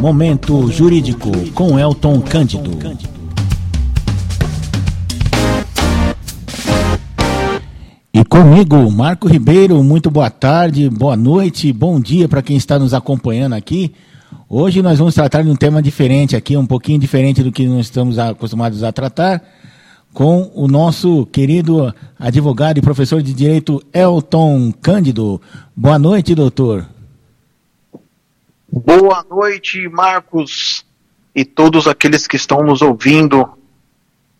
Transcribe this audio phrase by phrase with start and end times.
[0.00, 2.70] Momento Jurídico com Elton Cândido.
[8.14, 12.94] E comigo, Marco Ribeiro, muito boa tarde, boa noite, bom dia para quem está nos
[12.94, 13.92] acompanhando aqui.
[14.48, 17.86] Hoje nós vamos tratar de um tema diferente aqui, um pouquinho diferente do que nós
[17.86, 19.42] estamos acostumados a tratar,
[20.14, 25.40] com o nosso querido advogado e professor de direito Elton Cândido.
[25.76, 26.86] Boa noite, doutor.
[28.70, 30.84] Boa noite, Marcos,
[31.34, 33.48] e todos aqueles que estão nos ouvindo,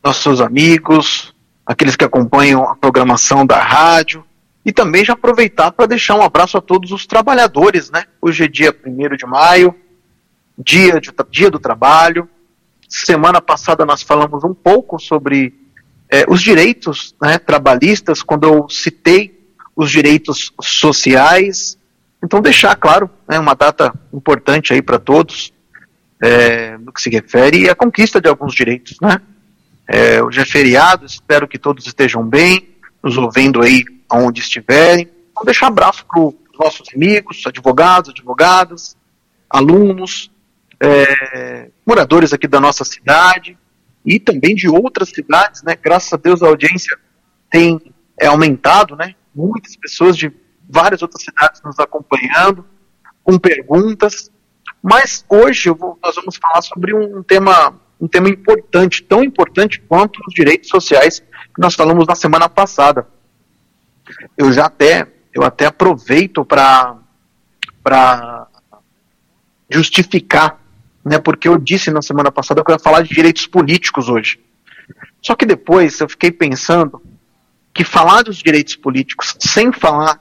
[0.04, 4.22] nossos amigos, aqueles que acompanham a programação da rádio,
[4.66, 8.04] e também já aproveitar para deixar um abraço a todos os trabalhadores, né?
[8.20, 9.74] Hoje é dia 1 de maio,
[10.58, 12.28] dia, de, dia do trabalho.
[12.86, 15.54] Semana passada nós falamos um pouco sobre
[16.10, 19.42] é, os direitos né, trabalhistas, quando eu citei
[19.74, 21.77] os direitos sociais,
[22.22, 25.52] então, deixar claro, né, uma data importante aí para todos,
[26.20, 29.20] é, no que se refere à conquista de alguns direitos, né?
[29.86, 35.08] É, hoje é feriado, espero que todos estejam bem, nos ouvindo aí aonde estiverem.
[35.30, 38.96] Então, deixar abraço para os nossos amigos, advogados, advogadas,
[39.48, 40.30] alunos,
[40.80, 43.56] é, moradores aqui da nossa cidade
[44.04, 45.76] e também de outras cidades, né?
[45.80, 46.98] Graças a Deus a audiência
[47.50, 47.80] tem
[48.18, 49.14] é, aumentado, né?
[49.34, 50.32] Muitas pessoas de
[50.68, 52.64] várias outras cidades nos acompanhando,
[53.24, 54.30] com perguntas.
[54.82, 60.20] Mas hoje vou, nós vamos falar sobre um tema, um tema importante, tão importante quanto
[60.26, 63.08] os direitos sociais que nós falamos na semana passada.
[64.36, 66.96] Eu já até, eu até aproveito para
[69.70, 70.60] justificar,
[71.04, 74.40] né, porque eu disse na semana passada que eu ia falar de direitos políticos hoje.
[75.20, 77.02] Só que depois eu fiquei pensando
[77.74, 80.20] que falar dos direitos políticos sem falar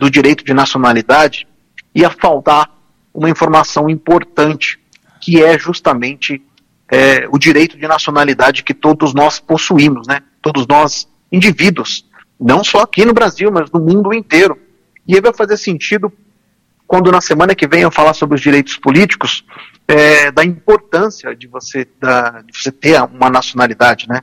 [0.00, 1.46] do direito de nacionalidade,
[1.94, 2.70] ia faltar
[3.12, 4.80] uma informação importante,
[5.20, 6.42] que é justamente
[6.90, 10.22] é, o direito de nacionalidade que todos nós possuímos, né?
[10.40, 12.06] Todos nós, indivíduos,
[12.40, 14.58] não só aqui no Brasil, mas no mundo inteiro.
[15.06, 16.10] E aí vai fazer sentido
[16.86, 19.44] quando na semana que vem eu falar sobre os direitos políticos,
[19.86, 24.22] é, da importância de você, da, de você ter uma nacionalidade, né?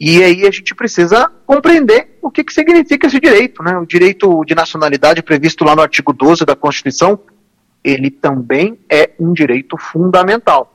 [0.00, 3.62] E aí a gente precisa compreender o que, que significa esse direito.
[3.62, 3.76] Né?
[3.76, 7.18] O direito de nacionalidade previsto lá no artigo 12 da Constituição,
[7.82, 10.74] ele também é um direito fundamental.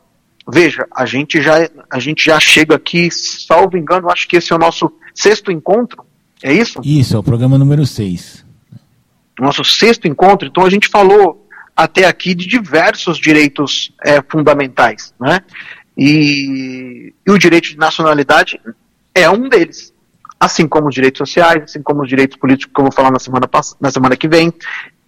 [0.52, 4.56] Veja, a gente já, a gente já chega aqui, salvo engano, acho que esse é
[4.56, 6.04] o nosso sexto encontro,
[6.42, 6.82] é isso?
[6.84, 8.46] Isso, é o programa número 6.
[9.40, 15.40] Nosso sexto encontro, então a gente falou até aqui de diversos direitos é, fundamentais, né?
[15.98, 18.60] E, e o direito de nacionalidade
[19.14, 19.94] é um deles.
[20.40, 23.20] Assim como os direitos sociais, assim como os direitos políticos, que eu vou falar na
[23.20, 24.54] semana, na semana que vem.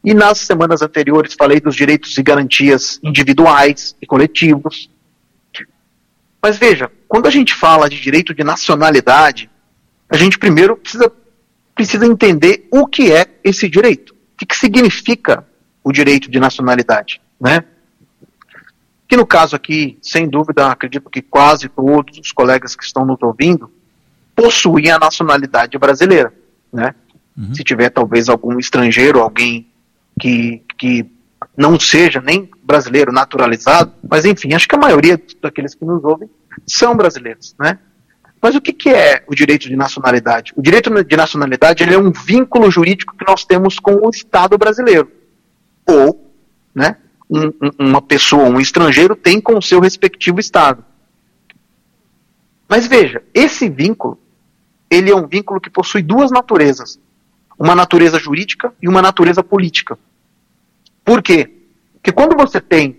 [0.04, 4.90] E nas semanas anteriores falei dos direitos e garantias individuais e coletivos.
[6.42, 9.50] Mas veja, quando a gente fala de direito de nacionalidade,
[10.08, 11.12] a gente primeiro precisa,
[11.74, 14.14] precisa entender o que é esse direito.
[14.14, 15.46] O que, que significa
[15.84, 17.64] o direito de nacionalidade, né?
[19.08, 23.22] Que no caso aqui, sem dúvida, acredito que quase todos os colegas que estão nos
[23.22, 23.72] ouvindo
[24.36, 26.34] possuem a nacionalidade brasileira,
[26.72, 26.94] né?
[27.38, 27.54] Uhum.
[27.54, 29.68] Se tiver talvez algum estrangeiro, alguém
[30.20, 31.06] que, que
[31.56, 36.30] não seja nem brasileiro naturalizado, mas enfim, acho que a maioria daqueles que nos ouvem
[36.66, 37.80] são brasileiros, né?
[38.42, 40.54] Mas o que, que é o direito de nacionalidade?
[40.56, 44.58] O direito de nacionalidade ele é um vínculo jurídico que nós temos com o Estado
[44.58, 45.12] brasileiro.
[45.88, 46.32] Ou,
[46.74, 46.98] né,
[47.30, 50.86] um, uma pessoa, um estrangeiro, tem com o seu respectivo Estado.
[52.70, 54.20] Mas veja, esse vínculo
[54.90, 57.00] ele é um vínculo que possui duas naturezas:
[57.58, 59.98] uma natureza jurídica e uma natureza política.
[61.04, 61.52] Por quê?
[61.94, 62.98] Porque quando você tem,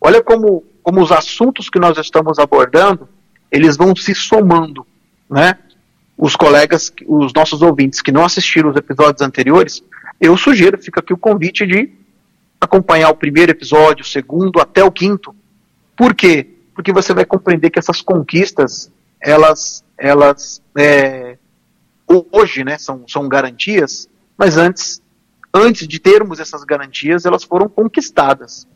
[0.00, 3.08] olha como, como os assuntos que nós estamos abordando,
[3.50, 4.86] eles vão se somando,
[5.28, 5.58] né?
[6.16, 9.82] Os colegas, os nossos ouvintes que não assistiram os episódios anteriores,
[10.20, 11.90] eu sugiro, fica aqui o convite de
[12.60, 15.34] acompanhar o primeiro episódio, o segundo, até o quinto.
[15.96, 16.48] Por quê?
[16.74, 18.90] Porque você vai compreender que essas conquistas,
[19.22, 21.38] elas elas é,
[22.32, 25.00] hoje né, são, são garantias, mas antes,
[25.54, 28.66] antes de termos essas garantias, elas foram conquistadas.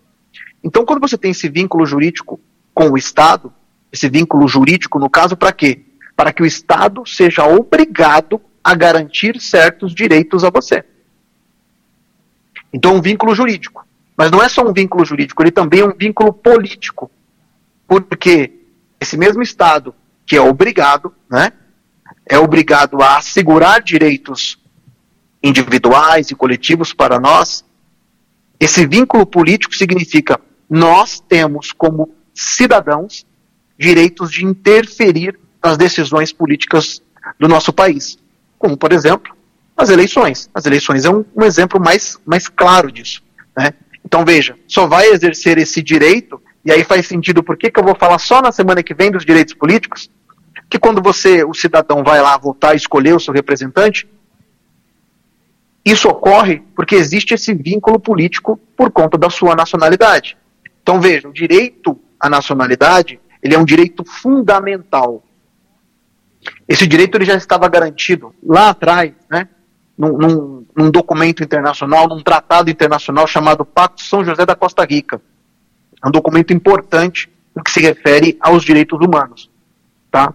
[0.62, 2.40] Então, quando você tem esse vínculo jurídico
[2.72, 3.52] com o Estado,
[3.92, 5.84] esse vínculo jurídico, no caso, para quê?
[6.14, 10.84] Para que o Estado seja obrigado a garantir certos direitos a você.
[12.72, 13.84] Então, um vínculo jurídico.
[14.16, 17.10] Mas não é só um vínculo jurídico, ele também é um vínculo político.
[17.86, 18.52] Porque
[19.00, 19.94] esse mesmo Estado
[20.26, 21.52] que é obrigado, né?
[22.28, 24.58] É obrigado a assegurar direitos
[25.42, 27.64] individuais e coletivos para nós.
[28.58, 33.24] Esse vínculo político significa nós temos como cidadãos
[33.78, 37.00] direitos de interferir nas decisões políticas
[37.38, 38.18] do nosso país,
[38.58, 39.36] como por exemplo
[39.76, 40.50] as eleições.
[40.54, 43.22] As eleições é um, um exemplo mais, mais claro disso.
[43.56, 43.72] Né?
[44.04, 47.94] Então veja, só vai exercer esse direito e aí faz sentido por que eu vou
[47.94, 50.10] falar só na semana que vem dos direitos políticos,
[50.68, 54.08] que quando você, o cidadão, vai lá votar e escolher o seu representante,
[55.84, 60.36] isso ocorre porque existe esse vínculo político por conta da sua nacionalidade.
[60.82, 65.22] Então veja, o direito à nacionalidade, ele é um direito fundamental.
[66.66, 69.48] Esse direito ele já estava garantido lá atrás, né,
[69.96, 75.20] num, num, num documento internacional, num tratado internacional chamado Pacto São José da Costa Rica.
[76.04, 79.48] É um documento importante no que se refere aos direitos humanos.
[80.10, 80.34] Tá?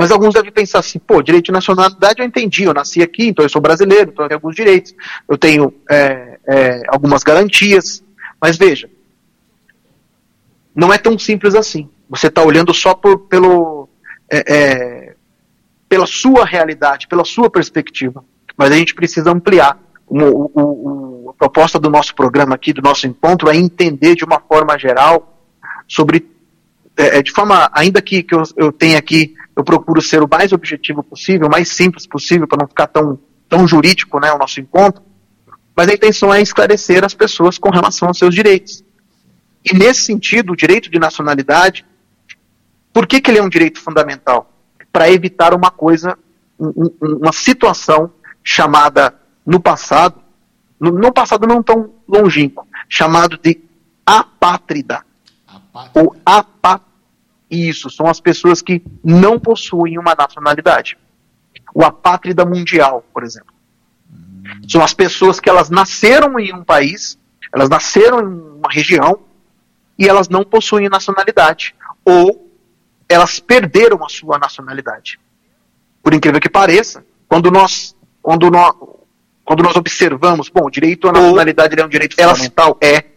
[0.00, 3.44] Mas alguns devem pensar assim, pô, direito de nacionalidade eu entendi, eu nasci aqui, então
[3.44, 4.94] eu sou brasileiro, então eu tenho alguns direitos,
[5.28, 8.02] eu tenho é, é, algumas garantias.
[8.40, 8.88] Mas veja,
[10.74, 11.86] não é tão simples assim.
[12.08, 13.90] Você está olhando só por, pelo,
[14.32, 15.14] é, é,
[15.86, 18.24] pela sua realidade, pela sua perspectiva.
[18.56, 22.80] Mas a gente precisa ampliar o, o, o, a proposta do nosso programa aqui, do
[22.80, 25.44] nosso encontro, é entender de uma forma geral
[25.86, 26.26] sobre,
[26.96, 30.28] é, é, de forma, ainda que, que eu, eu tenha aqui, eu procuro ser o
[30.28, 33.18] mais objetivo possível, o mais simples possível, para não ficar tão,
[33.48, 35.02] tão jurídico né, o nosso encontro,
[35.76, 38.82] mas a intenção é esclarecer as pessoas com relação aos seus direitos.
[39.64, 41.84] E nesse sentido, o direito de nacionalidade,
[42.92, 44.50] por que, que ele é um direito fundamental?
[44.90, 46.18] Para evitar uma coisa,
[46.58, 48.10] um, uma situação
[48.42, 49.14] chamada
[49.44, 50.20] no passado,
[50.80, 53.60] no, no passado não tão longínquo, chamado de
[54.06, 55.04] apátrida.
[55.46, 56.00] apátrida.
[56.00, 56.80] Ou apá
[57.50, 60.96] Isso, são as pessoas que não possuem uma nacionalidade.
[61.74, 63.52] O apátrida mundial, por exemplo.
[64.68, 67.18] São as pessoas que elas nasceram em um país,
[67.52, 69.20] elas nasceram em uma região
[69.98, 71.74] e elas não possuem nacionalidade.
[72.04, 72.48] Ou
[73.08, 75.18] elas perderam a sua nacionalidade.
[76.02, 78.74] Por incrível que pareça, quando nós, quando nós,
[79.44, 83.09] quando nós observamos, bom, o direito à nacionalidade é um direito fundamental, é.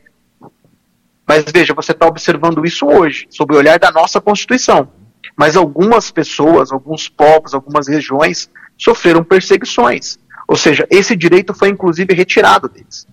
[1.27, 4.89] Mas veja, você está observando isso hoje, sob o olhar da nossa Constituição.
[5.35, 10.19] Mas algumas pessoas, alguns povos, algumas regiões sofreram perseguições.
[10.47, 13.07] Ou seja, esse direito foi inclusive retirado deles.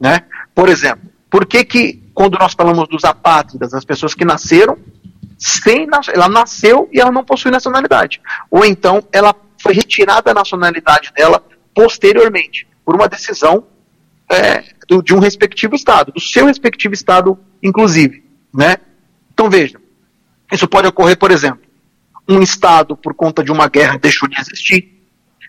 [0.00, 0.20] Né?
[0.54, 4.78] Por exemplo, por que, que quando nós falamos dos apátridas, as pessoas que nasceram
[5.38, 8.20] sem ela nasceu e ela não possui nacionalidade,
[8.50, 9.32] ou então ela
[9.62, 11.40] foi retirada a nacionalidade dela
[11.72, 13.64] posteriormente, por uma decisão
[14.30, 18.24] é, do, de um respectivo Estado, do seu respectivo Estado, inclusive.
[18.52, 18.78] Né?
[19.32, 19.78] Então veja,
[20.50, 21.60] isso pode ocorrer, por exemplo,
[22.26, 25.04] um Estado, por conta de uma guerra, deixou de existir.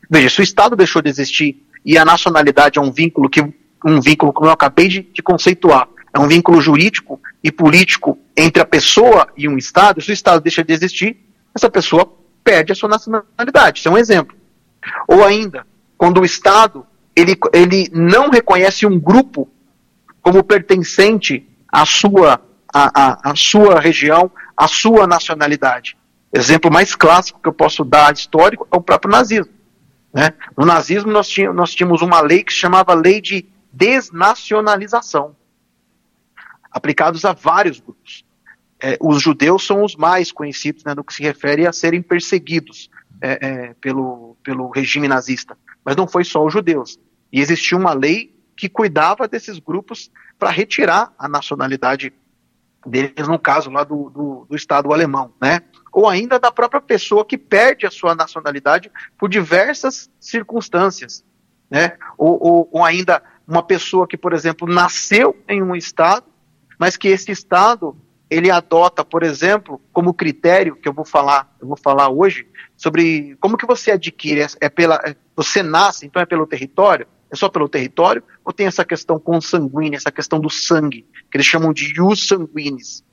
[0.10, 3.42] Veja, se o Estado deixou de existir e a nacionalidade é um vínculo que
[3.86, 8.62] um vínculo, como eu acabei de, de conceituar, é um vínculo jurídico e político entre
[8.62, 11.18] a pessoa e um Estado, se o Estado deixa de existir,
[11.56, 12.12] essa pessoa
[12.44, 13.80] perde a sua nacionalidade.
[13.80, 14.36] Isso é um exemplo.
[15.08, 15.66] Ou ainda,
[15.98, 19.50] quando o Estado ele, ele não reconhece um grupo
[20.22, 22.42] como pertencente à sua,
[22.74, 25.98] à, à, à sua região, à sua nacionalidade.
[26.32, 29.52] Exemplo mais clássico que eu posso dar histórico é o próprio nazismo.
[30.14, 30.34] Né?
[30.58, 35.36] No nazismo nós tínhamos, nós tínhamos uma lei que se chamava Lei de Desnacionalização,
[36.72, 38.26] aplicados a vários grupos.
[38.82, 42.90] É, os judeus são os mais conhecidos né, no que se refere a serem perseguidos
[43.22, 47.00] é, é, pelo, pelo regime nazista mas não foi só os judeus.
[47.32, 52.14] E existia uma lei que cuidava desses grupos para retirar a nacionalidade
[52.86, 55.62] deles, no caso lá do, do, do, Estado alemão, né?
[55.92, 61.24] Ou ainda da própria pessoa que perde a sua nacionalidade por diversas circunstâncias,
[61.70, 61.98] né?
[62.18, 66.26] Ou, ou, ou ainda uma pessoa que, por exemplo, nasceu em um Estado,
[66.78, 67.96] mas que esse Estado
[68.30, 73.36] ele adota, por exemplo, como critério que eu vou falar, eu vou falar hoje, sobre
[73.40, 77.50] como que você adquire, é pela, é, você nasce, então é pelo território, é só
[77.50, 81.94] pelo território, ou tem essa questão consanguínea, essa questão do sangue, que eles chamam de
[81.96, 83.04] ius sanguinis.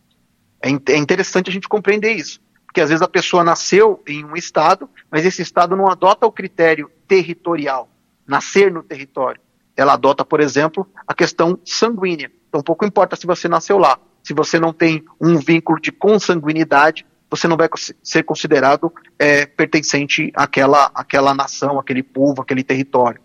[0.62, 4.36] É, é interessante a gente compreender isso, porque às vezes a pessoa nasceu em um
[4.36, 7.88] estado, mas esse estado não adota o critério territorial,
[8.26, 9.40] nascer no território.
[9.74, 12.30] Ela adota, por exemplo, a questão sanguínea.
[12.48, 17.06] Então pouco importa se você nasceu lá, se você não tem um vínculo de consanguinidade,
[17.30, 17.68] você não vai
[18.02, 23.20] ser considerado é, pertencente àquela, àquela nação, aquele povo, aquele território.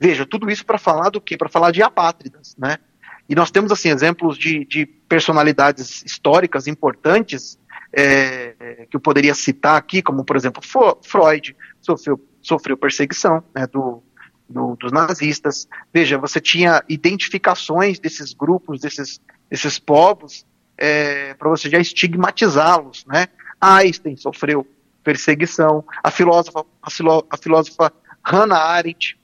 [0.00, 1.36] Veja, tudo isso para falar do quê?
[1.36, 2.78] Para falar de apátridas, né?
[3.28, 7.56] E nós temos, assim, exemplos de, de personalidades históricas importantes
[7.92, 10.60] é, que eu poderia citar aqui, como, por exemplo,
[11.04, 14.02] Freud sofreu, sofreu perseguição né, do,
[14.48, 15.68] do, dos nazistas.
[15.92, 20.46] Veja, você tinha identificações desses grupos, desses, desses povos,
[20.78, 23.28] é, para você já estigmatizá-los, né?
[23.60, 24.66] Einstein sofreu
[25.02, 27.92] perseguição, a filósofa, a, filó, a filósofa
[28.24, 29.16] Hannah Arendt,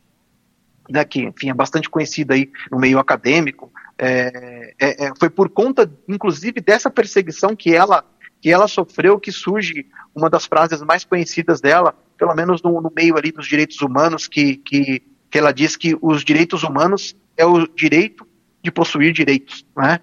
[0.88, 5.49] né, que enfim, é bastante conhecida aí no meio acadêmico, é, é, é, foi por
[5.49, 8.05] conta, inclusive, dessa perseguição que ela,
[8.41, 12.93] que ela sofreu que surge uma das frases mais conhecidas dela, pelo menos no, no
[12.95, 15.02] meio ali dos direitos humanos, que, que
[15.33, 18.29] que ela diz que os direitos humanos é o direito
[18.62, 19.99] de possuir direitos, né?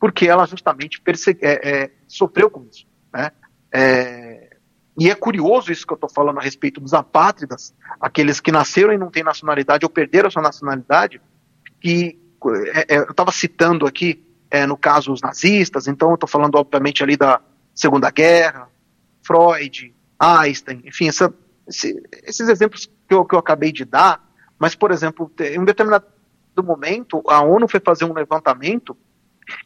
[0.00, 1.00] Porque ela justamente
[1.40, 2.84] é, é, sofreu com isso,
[3.14, 3.30] né?
[3.72, 4.56] É,
[4.98, 8.92] e é curioso isso que eu estou falando a respeito dos apátridas, aqueles que nasceram
[8.92, 11.22] e não têm nacionalidade ou perderam sua nacionalidade,
[11.80, 12.18] que
[12.74, 16.56] é, é, eu estava citando aqui, é, no caso, os nazistas, então eu estou falando,
[16.56, 17.40] obviamente, ali da
[17.72, 18.68] Segunda Guerra,
[19.24, 21.32] Freud, Einstein, enfim, essa,
[21.68, 24.31] esse, esses exemplos que eu, que eu acabei de dar,
[24.62, 26.06] mas, por exemplo, em um determinado
[26.64, 28.96] momento, a ONU foi fazer um levantamento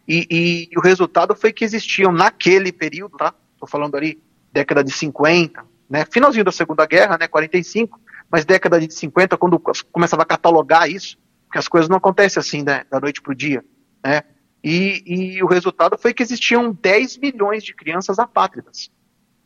[0.08, 3.34] e, e, e o resultado foi que existiam naquele período, tá?
[3.52, 4.18] Estou falando ali
[4.50, 6.06] década de 50, né?
[6.10, 7.28] Finalzinho da Segunda Guerra, né?
[7.28, 8.00] 45,
[8.30, 9.60] mas década de 50, quando
[9.92, 12.86] começava a catalogar isso, porque as coisas não acontecem assim, né?
[12.90, 13.62] Da noite para o dia,
[14.02, 14.22] né?
[14.64, 15.02] E,
[15.36, 18.90] e, o resultado foi que existiam 10 milhões de crianças apátridas,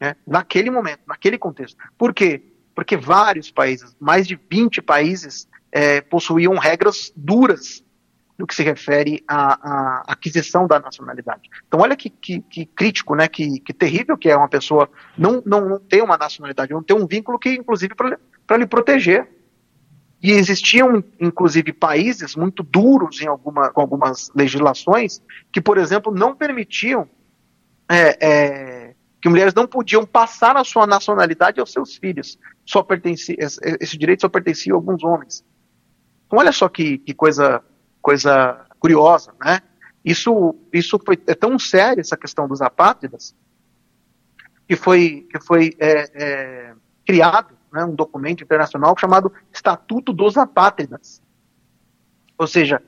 [0.01, 0.15] né?
[0.25, 1.77] Naquele momento, naquele contexto.
[1.99, 2.41] Por quê?
[2.81, 7.85] Porque vários países, mais de 20 países, é, possuíam regras duras
[8.39, 11.43] no que se refere à, à, aquisição da nacionalidade.
[11.69, 15.43] Então, olha que, que, que crítico, né, que, que, terrível que é uma pessoa não,
[15.45, 19.29] não, não ter uma nacionalidade, não ter um vínculo que, inclusive, para lhe proteger.
[20.23, 25.21] E existiam, inclusive, países muito duros em alguma, com algumas legislações
[25.53, 27.07] que, por exemplo, não permitiam
[27.91, 28.80] é, é,
[29.21, 32.39] que mulheres não podiam passar a sua nacionalidade aos seus filhos.
[32.65, 35.45] Só pertencia, esse direito só pertencia a alguns homens.
[36.27, 37.63] Então, olha só que, que coisa,
[38.01, 39.61] coisa curiosa, né?
[40.03, 43.35] Isso, isso foi é tão sério essa questão dos apátridas
[44.67, 46.75] que foi, que foi é, é,
[47.05, 51.21] criado né, um documento internacional chamado Estatuto dos Apátridas.
[52.39, 52.83] Ou seja,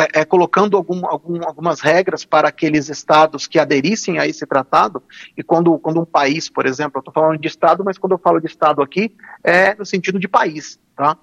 [0.00, 5.02] é, é, colocando algum, algum, algumas regras para aqueles estados que aderissem a esse tratado,
[5.36, 8.18] e quando, quando um país, por exemplo, eu estou falando de estado, mas quando eu
[8.18, 11.16] falo de estado aqui, é no sentido de país, tá?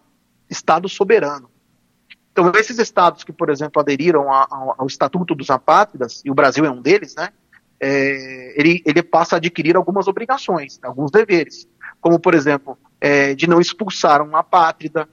[0.50, 1.50] Estado soberano.
[2.32, 6.66] Então, esses estados que, por exemplo, aderiram ao, ao Estatuto dos Apátridas, e o Brasil
[6.66, 7.30] é um deles, né?
[7.78, 11.68] É, ele, ele passa a adquirir algumas obrigações, alguns deveres,
[12.00, 15.10] como, por exemplo, é, de não expulsar um apátrida,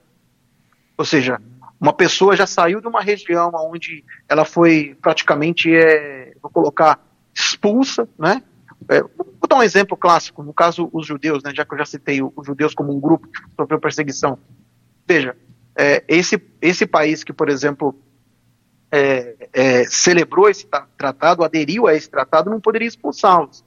[0.97, 1.41] ou seja,
[1.83, 6.97] uma pessoa já saiu de uma região onde ela foi praticamente, é, vou colocar,
[7.35, 8.41] expulsa, né?
[8.89, 11.85] É, vou dar um exemplo clássico, no caso os judeus, né, já que eu já
[11.85, 14.39] citei os judeus como um grupo que sofreu perseguição.
[15.05, 15.35] Veja,
[15.77, 17.93] é, esse, esse país que, por exemplo,
[18.89, 20.65] é, é, celebrou esse
[20.97, 23.61] tratado, aderiu a esse tratado, não poderia expulsá-los,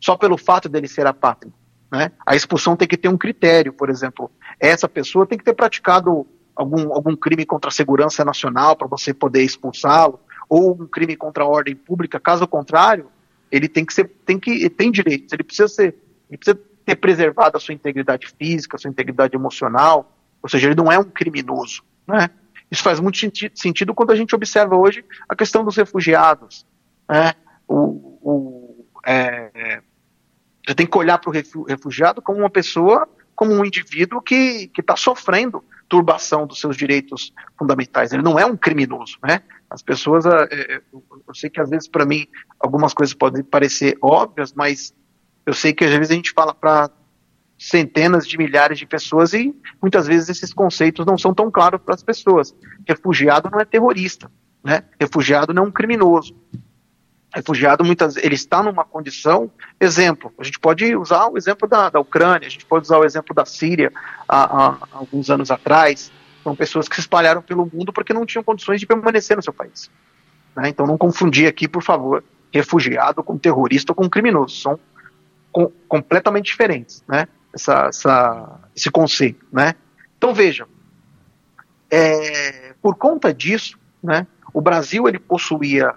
[0.00, 1.54] só pelo fato dele ser apátrida.
[1.92, 2.10] Né?
[2.24, 6.26] A expulsão tem que ter um critério, por exemplo, essa pessoa tem que ter praticado
[6.60, 11.42] algum, algum crime contra a segurança nacional para você poder expulsá-lo, ou um crime contra
[11.42, 12.20] a ordem pública.
[12.20, 13.06] Caso contrário,
[13.50, 15.96] ele tem que ser, tem que, tem direitos, ele precisa ser,
[16.28, 20.76] ele precisa ter preservado a sua integridade física, a sua integridade emocional, ou seja, ele
[20.76, 22.28] não é um criminoso, né?
[22.70, 23.18] Isso faz muito
[23.54, 26.66] sentido quando a gente observa hoje a questão dos refugiados,
[27.08, 27.32] né?
[27.66, 29.80] O, o é,
[30.66, 33.08] você tem que olhar para o refugiado como uma pessoa,
[33.40, 38.12] como um indivíduo que está sofrendo turbação dos seus direitos fundamentais.
[38.12, 39.40] Ele não é um criminoso, né?
[39.70, 42.26] As pessoas, é, é, eu sei que às vezes para mim
[42.58, 44.92] algumas coisas podem parecer óbvias, mas
[45.46, 46.90] eu sei que às vezes a gente fala para
[47.58, 51.94] centenas de milhares de pessoas e muitas vezes esses conceitos não são tão claros para
[51.94, 52.54] as pessoas.
[52.86, 54.30] Refugiado não é terrorista,
[54.62, 54.84] né?
[55.00, 56.36] Refugiado não é um criminoso
[57.32, 62.00] refugiado muitas ele está numa condição exemplo a gente pode usar o exemplo da, da
[62.00, 63.92] Ucrânia a gente pode usar o exemplo da Síria
[64.28, 66.12] há, há, alguns anos atrás.
[66.42, 69.52] São pessoas que se espalharam pelo mundo porque não tinham condições de permanecer no seu
[69.52, 69.90] país
[70.56, 70.68] né?
[70.68, 74.56] então não confundir aqui por favor refugiado com terrorista ou com criminoso.
[74.56, 74.80] São
[75.52, 77.28] com, completamente diferentes né?
[77.52, 79.74] Essa, essa, esse conceito né?
[80.16, 80.66] Então veja
[81.90, 85.94] é, por conta disso né o Brasil ele possuía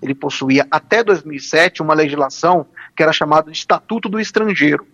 [0.00, 4.86] ele possuía até 2007 uma legislação que era chamada de Estatuto do Estrangeiro,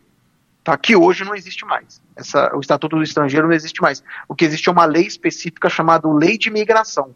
[0.63, 0.77] tá?
[0.77, 2.01] que hoje não existe mais.
[2.17, 4.03] Essa, o Estatuto do Estrangeiro não existe mais.
[4.29, 7.15] O que existe é uma lei específica chamada Lei de Imigração.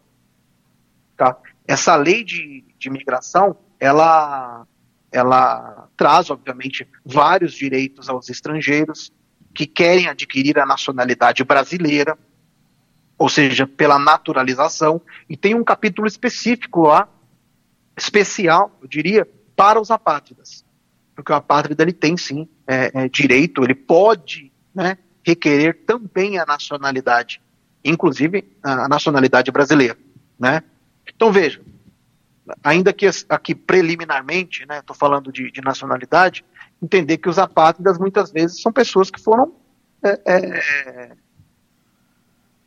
[1.17, 1.35] Tá?
[1.67, 4.65] Essa lei de, de imigração, ela,
[5.11, 9.11] ela traz, obviamente, vários direitos aos estrangeiros
[9.53, 12.17] que querem adquirir a nacionalidade brasileira.
[13.17, 17.09] ou seja, pela naturalização, e tem um capítulo específico lá,
[17.99, 20.65] especial, eu diria, para os apátridas.
[21.15, 26.45] Porque o apátrida ele tem sim é, é, direito, ele pode né, requerer também a
[26.45, 27.41] nacionalidade,
[27.83, 29.97] inclusive a nacionalidade brasileira.
[30.39, 30.63] Né?
[31.07, 31.61] Então veja,
[32.63, 36.45] ainda que aqui preliminarmente, estou né, falando de, de, nacionalidade,
[36.81, 39.53] entender que os apátridas muitas vezes são pessoas que foram
[40.01, 41.11] é, é,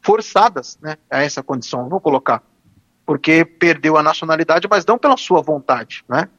[0.02, 2.42] forçadas né, a essa condição, vou colocar,
[3.12, 6.30] porque perdeu a nacionalidade, mas não pela sua vontade, né?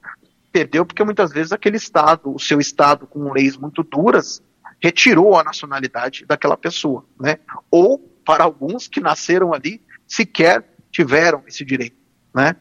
[0.52, 4.42] Perdeu porque muitas vezes aquele estado, o seu estado com leis muito duras,
[4.82, 7.38] retirou a nacionalidade daquela pessoa, né?
[7.70, 11.96] Ou para alguns que nasceram ali sequer tiveram esse direito,
[12.34, 12.56] né?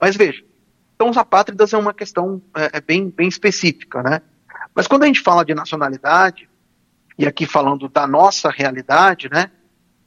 [0.00, 0.42] Mas veja,
[0.94, 4.22] então os apátridas é uma questão é, é, bem, bem específica, né?
[4.74, 6.48] Mas quando a gente fala de nacionalidade,
[7.18, 9.50] e aqui falando da nossa realidade, né?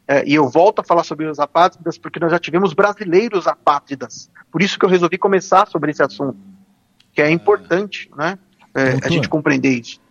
[0.08, 4.30] É, e eu volto a falar sobre os apátridas porque nós já tivemos brasileiros apátridas.
[4.52, 6.38] Por isso que eu resolvi começar sobre esse assunto,
[7.14, 8.38] que é importante, né?
[8.76, 10.02] É, a gente compreender isso.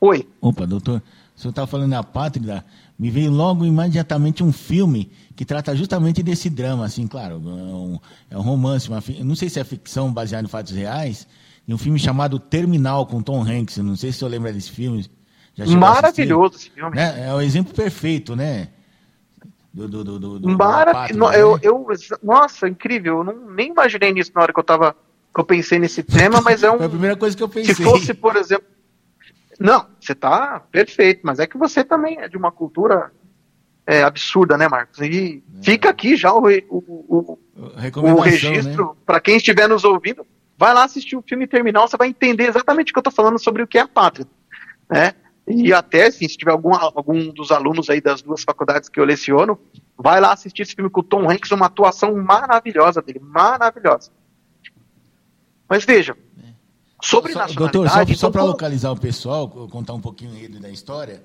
[0.00, 0.26] Oi.
[0.40, 1.02] Opa, doutor,
[1.36, 2.64] o senhor estava falando da apátrida,
[2.98, 7.98] me veio logo imediatamente um filme que trata justamente desse drama, assim, claro, é um,
[8.30, 11.26] é um romance, uma, não sei se é ficção baseada em fatos reais,
[11.66, 14.70] e um filme chamado Terminal com Tom Hanks, não sei se o senhor lembra desse
[14.70, 15.04] filme.
[15.76, 16.96] Maravilhoso esse filme.
[16.96, 17.28] Né?
[17.28, 18.68] É o exemplo perfeito, né?
[19.72, 21.32] Do, do, do, do Maravilhoso.
[21.32, 21.40] Né?
[21.40, 21.86] Eu, eu,
[22.22, 23.18] nossa, incrível.
[23.18, 24.96] Eu não, nem imaginei nisso na hora que eu tava.
[25.34, 26.78] Que eu pensei nesse tema, mas é um.
[26.78, 27.74] Foi a primeira coisa que eu pensei.
[27.74, 28.66] Se fosse, por exemplo.
[29.60, 33.10] Não, você tá perfeito, mas é que você também é de uma cultura
[33.84, 35.00] é, absurda, né, Marcos?
[35.00, 35.62] E é.
[35.64, 37.38] fica aqui já o, o, o,
[37.96, 38.92] o registro, né?
[39.04, 40.24] para quem estiver nos ouvindo,
[40.56, 43.38] vai lá assistir o filme Terminal, você vai entender exatamente o que eu estou falando
[43.38, 44.26] sobre o que é a pátria.
[44.88, 45.12] Né?
[45.48, 49.04] E até, assim, se tiver algum, algum dos alunos aí das duas faculdades que eu
[49.04, 49.58] leciono,
[49.96, 54.10] vai lá assistir esse filme com o Tom Hanks, uma atuação maravilhosa dele, maravilhosa.
[55.68, 56.16] Mas veja,
[57.02, 57.72] sobre só, nacionalidade...
[57.72, 61.22] Doutor, só, só para localizar o pessoal, contar um pouquinho da história,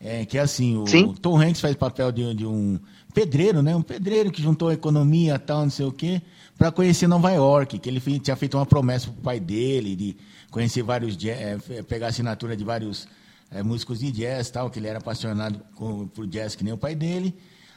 [0.00, 2.78] é que assim, o, o, Tom Hanks faz papel de, de, um
[3.12, 3.74] pedreiro, né?
[3.74, 6.20] Um pedreiro que juntou economia tal, não sei o quê,
[6.56, 10.16] para conhecer Nova York, que ele tinha feito uma promessa para o pai dele de
[10.50, 11.58] conhecer vários, é,
[11.88, 13.08] pegar a assinatura de vários
[13.54, 16.76] é, músicos de jazz, tal, que ele era apaixonado com, por jazz que nem o
[16.76, 17.34] pai dele.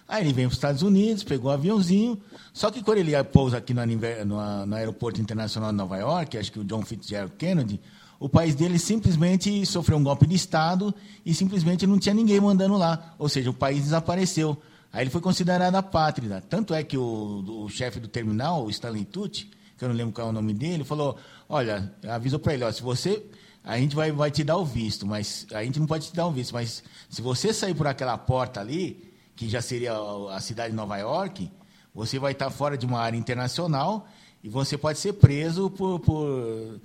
[0.08, 2.20] Aí ele vem para os Estados Unidos, pegou um aviãozinho.
[2.52, 6.52] Só que quando ele pousa aqui no, no, no, Aeroporto Internacional de Nova York, acho
[6.52, 7.80] que o John Fitzgerald Kennedy,
[8.20, 12.76] o país dele simplesmente sofreu um golpe de Estado e simplesmente não tinha ninguém mandando
[12.76, 13.14] lá.
[13.20, 14.58] Ou seja, o país desapareceu.
[14.92, 16.42] Aí ele foi considerado apátrida.
[16.50, 20.14] Tanto é que o, o chefe do terminal, o Stanley Tucci, que eu não lembro
[20.14, 23.24] qual é o nome dele, falou: Olha, avisou para ele: ó, se você
[23.68, 26.26] a gente vai, vai te dar o visto, mas a gente não pode te dar
[26.26, 29.94] o visto, mas se você sair por aquela porta ali, que já seria
[30.32, 31.52] a cidade de Nova York,
[31.94, 34.08] você vai estar fora de uma área internacional
[34.42, 36.80] e você pode ser preso por, por,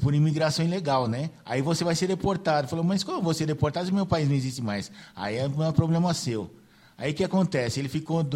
[0.00, 1.30] por imigração ilegal, né?
[1.46, 2.66] Aí você vai ser deportado.
[2.66, 4.90] Falou, mas como eu vou ser deportado se meu país não existe mais?
[5.14, 6.50] Aí é um problema seu.
[6.96, 7.78] Aí o que acontece?
[7.78, 8.26] Ele ficou,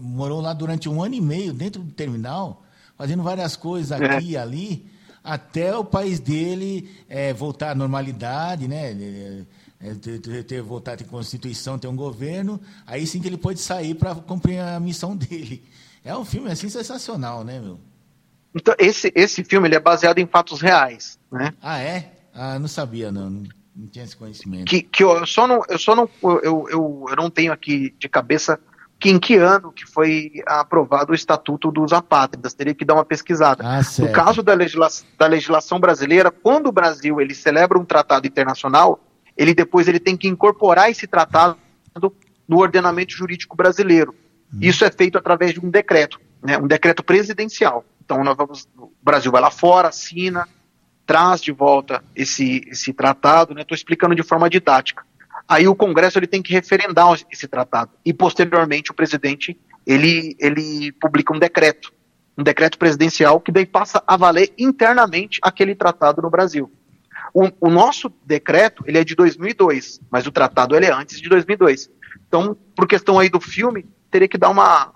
[0.00, 2.64] morou lá durante um ano e meio dentro do terminal,
[2.96, 4.95] fazendo várias coisas aqui e ali
[5.26, 9.44] até o país dele é, voltar à normalidade, né?
[9.80, 13.60] É, ter, ter, voltar a ter constituição, ter um governo, aí sim que ele pode
[13.60, 15.64] sair para cumprir a missão dele.
[16.04, 17.78] É um filme assim sensacional, né, meu?
[18.54, 21.52] Então, esse, esse filme ele é baseado em fatos reais, né?
[21.60, 22.12] Ah, é?
[22.32, 23.28] Ah, não sabia, não.
[23.28, 23.42] Não,
[23.74, 24.66] não tinha esse conhecimento.
[24.66, 28.08] Que, que eu só não, eu só não, eu, eu, eu não tenho aqui de
[28.08, 28.58] cabeça
[28.98, 33.04] que em que ano que foi aprovado o Estatuto dos Apátridas, teria que dar uma
[33.04, 33.62] pesquisada.
[33.64, 38.26] Ah, no caso da, legisla da legislação brasileira, quando o Brasil ele celebra um tratado
[38.26, 38.98] internacional,
[39.36, 41.58] ele depois ele tem que incorporar esse tratado
[42.48, 44.14] no ordenamento jurídico brasileiro.
[44.52, 44.58] Hum.
[44.62, 47.84] Isso é feito através de um decreto, né, um decreto presidencial.
[48.04, 50.48] Então nós vamos, o Brasil vai lá fora, assina,
[51.04, 55.04] traz de volta esse, esse tratado, estou né, explicando de forma didática.
[55.48, 60.92] Aí o Congresso ele tem que referendar esse tratado e posteriormente o presidente ele ele
[60.92, 61.92] publica um decreto,
[62.36, 66.70] um decreto presidencial que daí passa a valer internamente aquele tratado no Brasil.
[67.32, 71.28] O, o nosso decreto ele é de 2002, mas o tratado ele é antes de
[71.28, 71.90] 2002.
[72.26, 74.92] Então, por questão aí do filme, teria que dar uma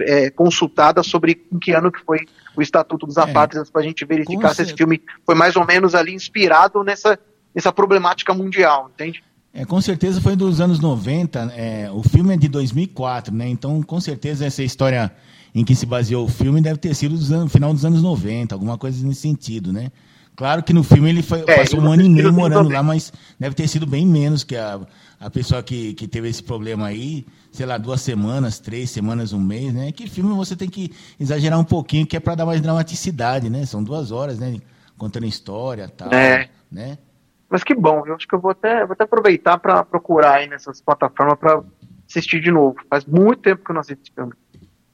[0.00, 3.22] é, consultada sobre em que ano que foi o Estatuto dos é.
[3.22, 7.18] Apátridas para a gente verificar se esse filme foi mais ou menos ali inspirado nessa,
[7.54, 9.22] nessa problemática mundial, entende?
[9.56, 13.48] É, com certeza foi dos anos 90, é, o filme é de 2004, né?
[13.48, 15.10] Então, com certeza, essa história
[15.54, 18.76] em que se baseou o filme deve ter sido no final dos anos 90, alguma
[18.76, 19.90] coisa nesse sentido, né?
[20.36, 23.10] Claro que no filme ele foi, é, passou um ano e meio morando lá, mas
[23.40, 24.78] deve ter sido bem menos que a,
[25.18, 29.40] a pessoa que, que teve esse problema aí, sei lá, duas semanas, três semanas, um
[29.40, 29.90] mês, né?
[29.90, 33.64] Que filme você tem que exagerar um pouquinho, que é para dar mais dramaticidade, né?
[33.64, 34.58] São duas horas, né?
[34.98, 36.50] Contando história tal, é.
[36.70, 36.98] né?
[37.48, 40.48] Mas que bom, eu acho que eu vou até, vou até aproveitar para procurar aí
[40.48, 41.62] nessas plataformas para
[42.08, 42.76] assistir de novo.
[42.90, 44.32] Faz muito tempo que eu não assisto filme.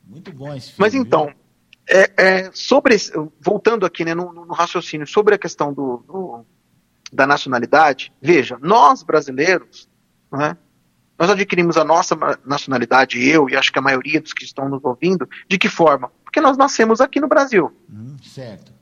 [0.04, 0.78] Muito bom esse filme.
[0.78, 1.32] Mas então,
[1.88, 2.96] é, é, sobre
[3.40, 6.44] voltando aqui né, no, no, raciocínio sobre a questão do, do,
[7.12, 9.88] da nacionalidade, veja, nós brasileiros,
[10.30, 10.56] né,
[11.18, 14.84] nós adquirimos a nossa nacionalidade, eu e acho que a maioria dos que estão nos
[14.84, 16.10] ouvindo, de que forma?
[16.24, 17.72] Porque nós nascemos aqui no Brasil.
[17.88, 18.72] Hum, certo.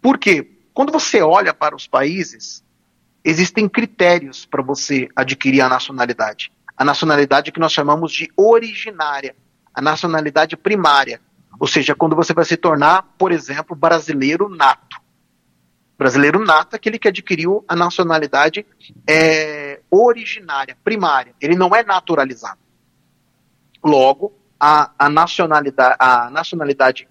[0.00, 0.58] Por quê?
[0.72, 2.64] Quando você olha para os países,
[3.28, 6.50] existem critérios para você adquirir a nacionalidade.
[6.74, 9.36] A nacionalidade que nós chamamos de originária,
[9.74, 11.20] a nacionalidade primária.
[11.60, 14.96] Ou seja, quando você vai se tornar, por exemplo, brasileiro nato.
[15.98, 18.64] Brasileiro nato é aquele que adquiriu a nacionalidade
[19.06, 21.34] é, originária, primária.
[21.40, 22.60] Ele não é naturalizado.
[23.84, 27.08] Logo, a, a nacionalidade, a nacionalidade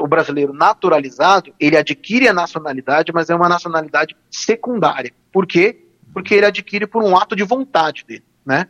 [0.00, 5.12] o brasileiro naturalizado, ele adquire a nacionalidade, mas é uma nacionalidade secundária.
[5.32, 5.84] Por quê?
[6.12, 8.66] Porque ele adquire por um ato de vontade dele, né?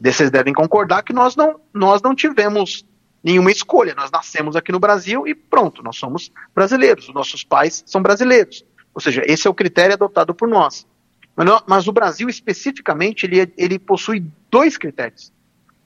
[0.00, 2.84] Vocês devem concordar que nós não, nós não tivemos
[3.22, 3.94] nenhuma escolha.
[3.94, 7.08] Nós nascemos aqui no Brasil e pronto, nós somos brasileiros.
[7.08, 8.64] Os nossos pais são brasileiros.
[8.92, 10.86] Ou seja, esse é o critério adotado por nós.
[11.34, 15.32] Mas, mas o Brasil, especificamente, ele, ele possui dois critérios.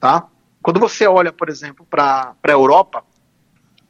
[0.01, 0.27] Tá?
[0.61, 3.05] Quando você olha, por exemplo, para a Europa,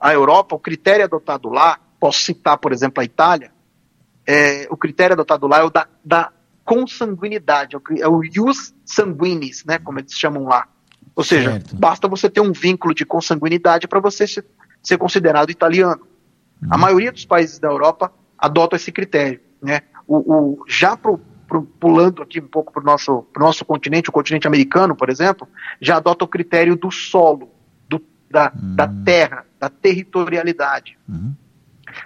[0.00, 3.50] a Europa, o critério adotado lá, posso citar, por exemplo, a Itália,
[4.26, 6.30] é, o critério adotado lá é o da, da
[6.64, 10.68] consanguinidade, é o é ius sanguinis, né, como eles chamam lá.
[11.16, 11.74] Ou seja, certo.
[11.74, 14.44] basta você ter um vínculo de consanguinidade para você ser,
[14.82, 16.06] ser, considerado italiano.
[16.62, 16.68] Uhum.
[16.70, 19.40] A maioria dos países da Europa adota esse critério.
[19.60, 19.80] Né?
[20.06, 24.12] O, o já pro, pro, pulando aqui um pouco para o nosso, nosso continente, o
[24.12, 25.48] continente americano, por exemplo,
[25.80, 27.50] já adota o critério do solo,
[27.88, 28.76] do, da, uhum.
[28.76, 30.98] da terra, da territorialidade.
[31.08, 31.34] Uhum.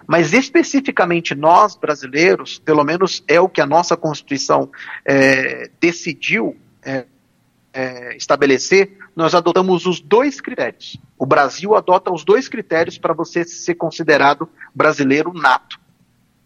[0.06, 4.70] Mas especificamente nós brasileiros, pelo menos é o que a nossa Constituição
[5.04, 7.06] é, decidiu é,
[7.72, 10.98] é, estabelecer, nós adotamos os dois critérios.
[11.18, 15.80] O Brasil adota os dois critérios para você ser considerado brasileiro nato.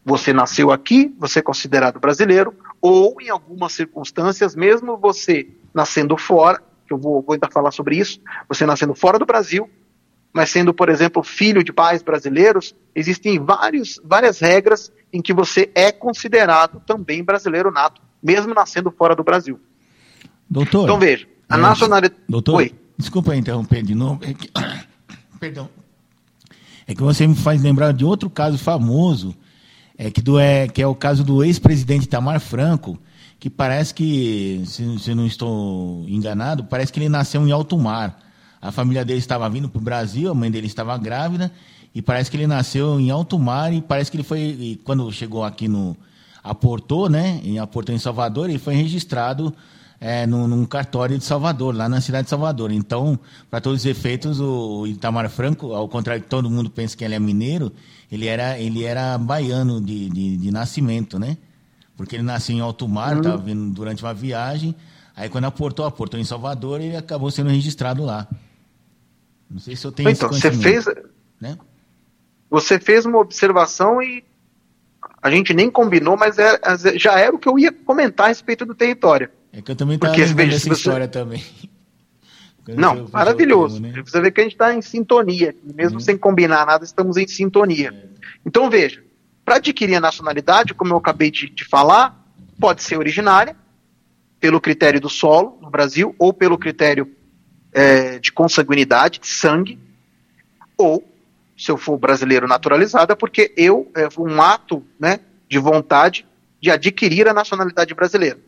[0.04, 6.62] Você nasceu aqui, você é considerado brasileiro, ou em algumas circunstâncias, mesmo você nascendo fora,
[6.86, 9.68] que eu vou, vou ainda falar sobre isso, você nascendo fora do Brasil,
[10.36, 15.70] mas sendo, por exemplo, filho de pais brasileiros, existem vários, várias regras em que você
[15.74, 19.58] é considerado também brasileiro nato, mesmo nascendo fora do Brasil.
[20.48, 20.84] Doutor.
[20.84, 22.20] Então veja, a nacionalidade.
[22.28, 22.74] Doutor, Oi.
[22.98, 24.20] desculpa interromper de novo.
[24.22, 24.50] É que...
[25.40, 25.70] Perdão.
[26.86, 29.34] É que você me faz lembrar de outro caso famoso,
[29.96, 32.98] é que, do, é, que é o caso do ex-presidente Tamar Franco,
[33.40, 38.25] que parece que, se, se não estou enganado, parece que ele nasceu em alto mar.
[38.60, 41.52] A família dele estava vindo para o Brasil, a mãe dele estava grávida,
[41.94, 45.44] e parece que ele nasceu em alto mar, e parece que ele foi, quando chegou
[45.44, 45.96] aqui no.
[46.42, 47.40] aportou, né?
[47.42, 49.54] Em aportou em Salvador, ele foi registrado
[50.00, 52.70] é, num, num, cartório de Salvador, lá na cidade de Salvador.
[52.70, 53.18] Então,
[53.50, 57.14] para todos os efeitos, o Itamar Franco, ao contrário que todo mundo pensa que ele
[57.14, 57.72] é mineiro,
[58.10, 61.36] ele era, ele era baiano de, de, de nascimento, né?
[61.96, 63.42] Porque ele nasceu em alto mar, estava uhum.
[63.42, 64.74] vindo durante uma viagem.
[65.16, 68.28] Aí, quando aportou, aportou em Salvador, ele acabou sendo registrado lá.
[69.50, 70.86] Não sei se eu tenho então, você fez,
[71.40, 71.56] né?
[72.50, 74.24] você fez uma observação e
[75.22, 76.58] a gente nem combinou, mas é,
[76.96, 79.28] já era o que eu ia comentar a respeito do território.
[79.52, 80.72] É que eu também estava lembrando você...
[80.72, 81.42] história também.
[82.68, 83.80] Não, maravilhoso.
[83.80, 84.02] Tempo, né?
[84.04, 85.54] Você vê que a gente está em sintonia.
[85.62, 86.00] Mesmo uhum.
[86.00, 87.90] sem combinar nada, estamos em sintonia.
[87.94, 88.08] É.
[88.44, 89.04] Então, veja,
[89.44, 92.26] para adquirir a nacionalidade, como eu acabei de, de falar,
[92.58, 93.56] pode ser originária,
[94.40, 97.06] pelo critério do solo no Brasil, ou pelo critério
[97.76, 99.78] é, de consanguinidade, de sangue,
[100.78, 101.06] ou,
[101.58, 106.26] se eu for brasileiro naturalizado, é porque eu, é um ato né, de vontade
[106.58, 108.38] de adquirir a nacionalidade brasileira.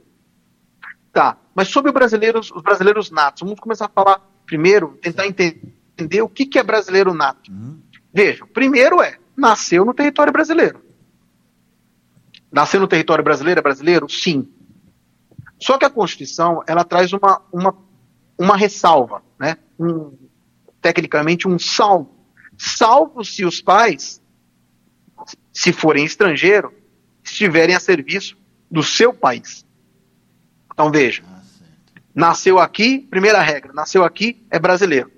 [1.13, 6.29] Tá, mas sobre brasileiros, os brasileiros natos, vamos começar a falar primeiro, tentar entender o
[6.29, 7.53] que, que é brasileiro nato.
[7.53, 7.79] Uhum.
[8.13, 10.81] Veja, primeiro é, nasceu no território brasileiro.
[12.51, 14.09] Nasceu no território brasileiro é brasileiro?
[14.09, 14.49] Sim.
[15.61, 17.77] Só que a Constituição, ela traz uma, uma,
[18.39, 19.57] uma ressalva, né?
[19.79, 20.17] Um,
[20.81, 22.17] tecnicamente um salvo.
[22.57, 24.23] Salvo se os pais,
[25.53, 26.73] se forem estrangeiro,
[27.23, 28.37] estiverem a serviço
[28.71, 29.65] do seu país.
[30.73, 31.23] Então veja,
[32.15, 35.11] nasceu aqui, primeira regra, nasceu aqui, é brasileiro.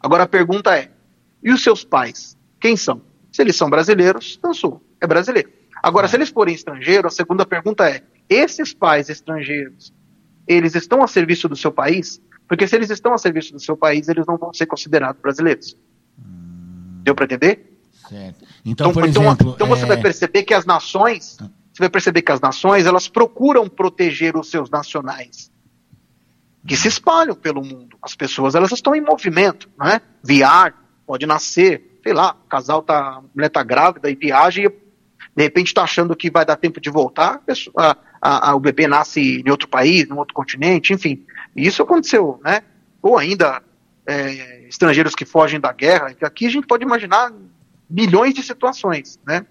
[0.00, 0.90] Agora a pergunta é,
[1.42, 2.36] e os seus pais?
[2.60, 3.02] Quem são?
[3.32, 5.50] Se eles são brasileiros, então sou, é brasileiro.
[5.82, 9.92] Agora, se eles forem estrangeiros, a segunda pergunta é: esses pais estrangeiros,
[10.46, 12.20] eles estão a serviço do seu país?
[12.50, 15.76] Porque se eles estão a serviço do seu país, eles não vão ser considerados brasileiros.
[16.18, 16.98] Hum.
[17.04, 17.78] Deu para entender?
[18.08, 18.44] Certo.
[18.64, 19.86] Então, então, por então, exemplo, então você é...
[19.86, 21.48] vai perceber que as nações, ah.
[21.72, 25.48] você vai perceber que as nações, elas procuram proteger os seus nacionais
[26.66, 27.96] que se espalham pelo mundo.
[28.02, 30.00] As pessoas, elas estão em movimento, né?
[30.20, 30.74] Viajar,
[31.06, 35.42] pode nascer, sei lá, o casal tá, a mulher tá grávida e viaja e de
[35.44, 37.40] repente está achando que vai dar tempo de voltar,
[37.78, 41.24] a, a, a, o bebê nasce em outro país, em outro continente, enfim.
[41.54, 42.62] Isso aconteceu, né?
[43.02, 43.62] Ou ainda
[44.06, 47.32] é, estrangeiros que fogem da guerra, aqui a gente pode imaginar
[47.88, 49.46] milhões de situações, né?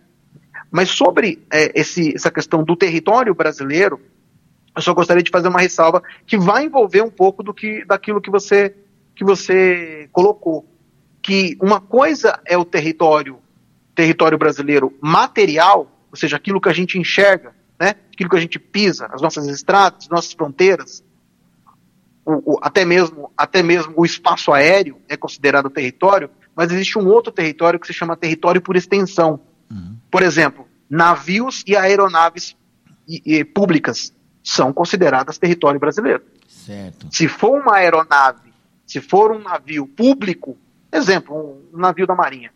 [0.72, 4.00] Mas sobre é, esse, essa questão do território brasileiro,
[4.76, 8.22] eu só gostaria de fazer uma ressalva que vai envolver um pouco do que, daquilo
[8.22, 8.76] que você,
[9.16, 10.66] que você colocou.
[11.22, 13.40] Que uma coisa é o território
[14.00, 17.54] território brasileiro material, ou seja, aquilo que a gente enxerga,
[18.20, 21.02] aquilo que a gente pisa, as nossas estradas, as nossas fronteiras,
[22.26, 27.08] o, o, até, mesmo, até mesmo o espaço aéreo é considerado território, mas existe um
[27.08, 29.40] outro território que se chama território por extensão.
[29.72, 29.96] Uhum.
[30.12, 32.58] Por exemplo, navios e aeronaves
[33.08, 36.22] e, e, públicas são consideradas território brasileiro.
[36.48, 37.08] Certo.
[37.10, 38.52] Se for uma aeronave,
[38.86, 40.58] se for um navio público,
[40.92, 42.52] exemplo, um navio da Marinha,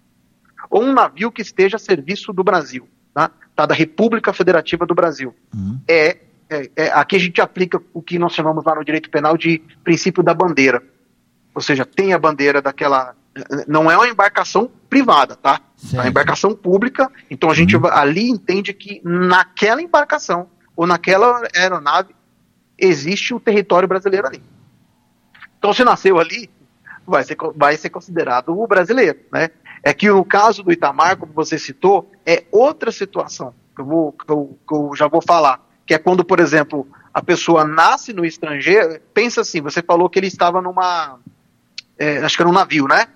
[0.70, 3.32] ou um navio que esteja a serviço do Brasil, tá?
[3.56, 5.36] Tá da República Federativa do Brasil.
[5.54, 5.80] Uhum.
[5.88, 6.18] É,
[6.50, 9.62] é, é, aqui a gente aplica o que nós chamamos lá no direito penal de
[9.84, 10.84] princípio da bandeira.
[11.54, 13.16] Ou seja, tem a bandeira daquela.
[13.68, 15.62] Não é uma embarcação privada, tá?
[15.76, 15.96] Certo.
[15.96, 17.12] É uma embarcação pública.
[17.30, 17.88] Então a gente uhum.
[17.88, 22.16] ali entende que naquela embarcação ou naquela aeronave
[22.78, 24.44] existe o território brasileiro ali.
[25.58, 26.50] Então se nasceu ali,
[27.06, 29.50] vai ser, vai ser considerado o brasileiro, né?
[29.84, 34.12] É que no caso do Itamar, como você citou, é outra situação, que eu, vou,
[34.14, 38.14] que eu, que eu já vou falar, que é quando, por exemplo, a pessoa nasce
[38.14, 41.20] no estrangeiro, pensa assim, você falou que ele estava numa,
[41.98, 43.08] é, acho que era um navio, né?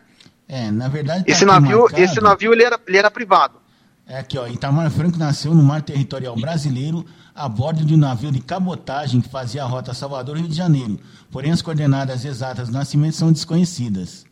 [0.48, 1.26] É, na verdade.
[1.26, 3.60] Tá esse navio, marcado, esse navio ele era, ele era privado.
[4.06, 4.48] É aqui, ó.
[4.48, 9.30] Itamar Franco nasceu no mar territorial brasileiro a bordo de um navio de cabotagem que
[9.30, 10.98] fazia a rota Salvador-Rio de Janeiro.
[11.30, 14.26] Porém, as coordenadas exatas do nascimento são desconhecidas.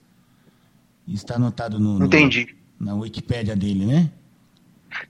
[1.08, 2.56] Está anotado no, no Entendi.
[2.80, 4.12] na Wikipédia dele, né?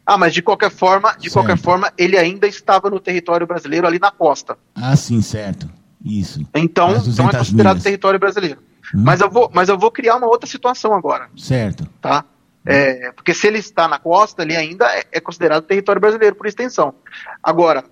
[0.05, 1.33] Ah, mas de qualquer forma, de certo.
[1.33, 4.57] qualquer forma, ele ainda estava no território brasileiro ali na costa.
[4.73, 5.69] Ah, sim, certo.
[6.03, 6.41] Isso.
[6.55, 7.83] Então, então é considerado milhas.
[7.83, 8.59] território brasileiro.
[8.93, 9.03] Hum.
[9.03, 11.29] Mas eu vou, mas eu vou criar uma outra situação agora.
[11.35, 11.87] Certo.
[12.01, 12.25] Tá?
[12.65, 16.47] É, porque se ele está na costa, ele ainda é, é considerado território brasileiro por
[16.47, 16.95] extensão.
[17.41, 17.83] Agora,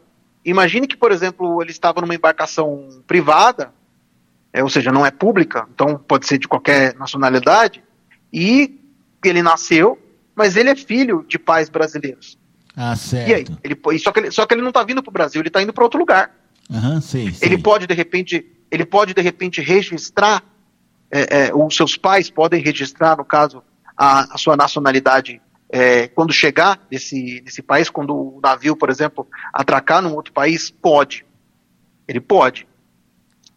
[0.43, 3.71] imagine que, por exemplo, ele estava numa embarcação privada,
[4.51, 7.83] é, ou seja, não é pública, então pode ser de qualquer nacionalidade,
[8.33, 8.79] e
[9.23, 9.97] ele nasceu,
[10.35, 12.37] mas ele é filho de pais brasileiros.
[12.75, 13.29] Ah, certo.
[13.29, 13.45] E aí?
[13.63, 15.61] Ele, só, que ele, só que ele não está vindo para o Brasil, ele está
[15.61, 16.35] indo para outro lugar.
[16.69, 17.47] Uhum, sei, sei.
[17.47, 20.43] Ele pode, de repente, ele pode, de repente, registrar,
[21.11, 23.63] é, é, os seus pais podem registrar, no caso,
[23.95, 29.27] a, a sua nacionalidade é, quando chegar nesse, nesse país, quando o navio, por exemplo,
[29.53, 31.25] atracar num outro país, pode.
[32.07, 32.67] Ele pode.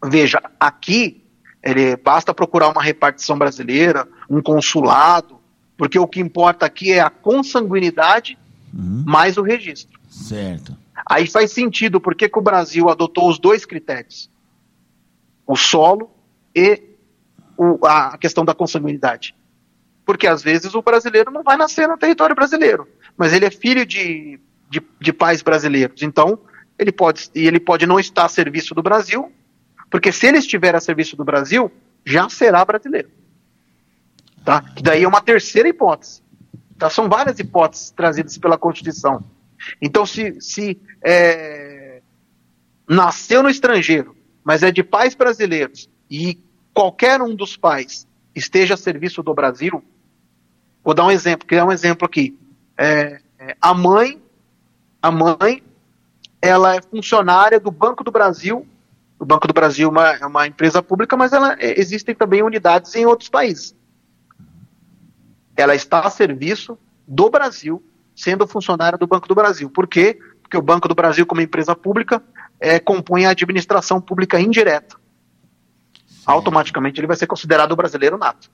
[0.03, 1.26] Veja, aqui
[1.63, 5.39] ele, basta procurar uma repartição brasileira, um consulado,
[5.77, 8.37] porque o que importa aqui é a consanguinidade
[8.73, 9.03] uhum.
[9.05, 9.99] mais o registro.
[10.09, 10.75] Certo.
[11.05, 14.29] Aí faz sentido porque que o Brasil adotou os dois critérios:
[15.45, 16.09] o solo
[16.55, 16.81] e
[17.57, 19.35] o, a questão da consanguinidade.
[20.05, 23.85] Porque às vezes o brasileiro não vai nascer no território brasileiro, mas ele é filho
[23.85, 24.39] de,
[24.69, 26.01] de, de pais brasileiros.
[26.01, 26.39] Então,
[26.79, 29.31] ele pode, e ele pode não estar a serviço do Brasil,
[29.89, 31.71] porque se ele estiver a serviço do Brasil,
[32.05, 33.09] já será brasileiro.
[34.43, 34.61] Tá?
[34.61, 36.21] Que daí é uma terceira hipótese.
[36.77, 36.89] Tá?
[36.89, 39.23] São várias hipóteses trazidas pela Constituição.
[39.81, 42.01] Então, se, se é,
[42.87, 46.39] nasceu no estrangeiro, mas é de pais brasileiros, e
[46.73, 49.83] qualquer um dos pais esteja a serviço do Brasil,
[50.87, 52.39] Vou dar um exemplo, criar um exemplo aqui.
[52.77, 54.21] É, é, a mãe,
[55.01, 55.61] a mãe,
[56.41, 58.65] ela é funcionária do Banco do Brasil.
[59.19, 62.43] O Banco do Brasil é uma, é uma empresa pública, mas ela, é, existem também
[62.43, 63.75] unidades em outros países.
[65.55, 66.77] Ela está a serviço
[67.07, 67.83] do Brasil,
[68.15, 69.69] sendo funcionária do Banco do Brasil.
[69.69, 70.19] Por quê?
[70.41, 72.21] Porque o Banco do Brasil, como empresa pública,
[72.59, 74.95] é, compõe a administração pública indireta.
[76.25, 78.49] Automaticamente ele vai ser considerado brasileiro nato.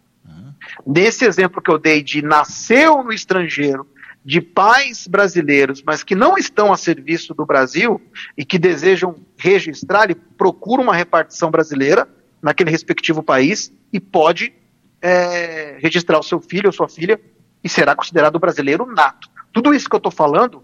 [0.86, 3.88] Nesse exemplo que eu dei de nasceu no estrangeiro,
[4.26, 8.02] de pais brasileiros, mas que não estão a serviço do Brasil
[8.38, 12.08] e que desejam registrar e procuram uma repartição brasileira
[12.42, 14.54] naquele respectivo país e pode
[15.02, 17.20] é, registrar o seu filho ou sua filha
[17.62, 19.30] e será considerado brasileiro nato.
[19.52, 20.64] Tudo isso que eu estou falando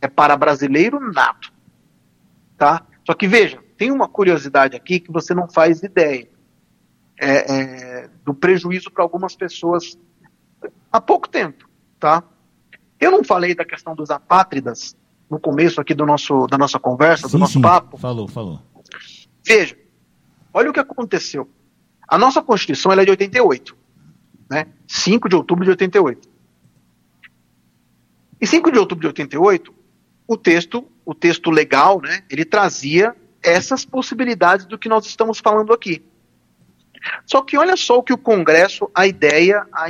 [0.00, 1.52] É para brasileiro nato.
[2.58, 2.84] Tá?
[3.06, 6.28] Só que veja, tem uma curiosidade aqui que você não faz ideia
[7.20, 9.96] é, é, do prejuízo para algumas pessoas
[10.90, 11.68] há pouco tempo.
[12.00, 12.24] Tá?
[13.02, 14.96] Eu não falei da questão dos apátridas
[15.28, 17.60] no começo aqui do nosso, da nossa conversa, Sim, do nosso sim.
[17.60, 17.96] papo.
[17.96, 18.62] Falou, falou.
[19.44, 19.76] Veja,
[20.54, 21.50] olha o que aconteceu.
[22.06, 23.76] A nossa Constituição é de 88,
[24.48, 24.68] né?
[24.86, 26.28] 5 de outubro de 88.
[28.40, 29.74] Em 5 de outubro de 88,
[30.28, 35.72] o texto, o texto legal, né, ele trazia essas possibilidades do que nós estamos falando
[35.72, 36.04] aqui.
[37.26, 39.86] Só que olha só o que o Congresso, a ideia, a,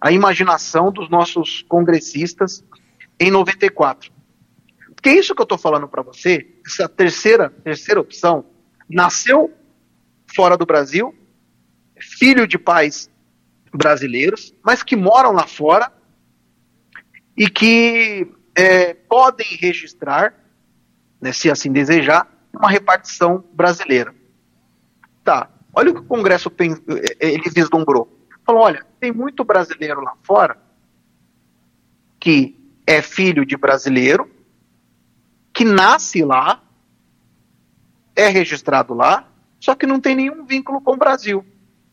[0.00, 2.64] a imaginação dos nossos congressistas
[3.18, 4.12] em 94.
[4.94, 8.44] Porque isso que eu estou falando para você, essa terceira, terceira opção,
[8.88, 9.52] nasceu
[10.34, 11.14] fora do Brasil,
[11.98, 13.10] filho de pais
[13.72, 15.92] brasileiros, mas que moram lá fora
[17.36, 20.34] e que é, podem registrar,
[21.20, 24.14] né, se assim desejar, uma repartição brasileira.
[25.22, 26.74] Tá, olha o que o Congresso tem,
[27.20, 28.15] ele vislumbrou.
[28.46, 30.56] Falou, olha, tem muito brasileiro lá fora
[32.20, 32.56] que
[32.86, 34.30] é filho de brasileiro,
[35.52, 36.62] que nasce lá,
[38.14, 39.28] é registrado lá,
[39.58, 41.44] só que não tem nenhum vínculo com o Brasil.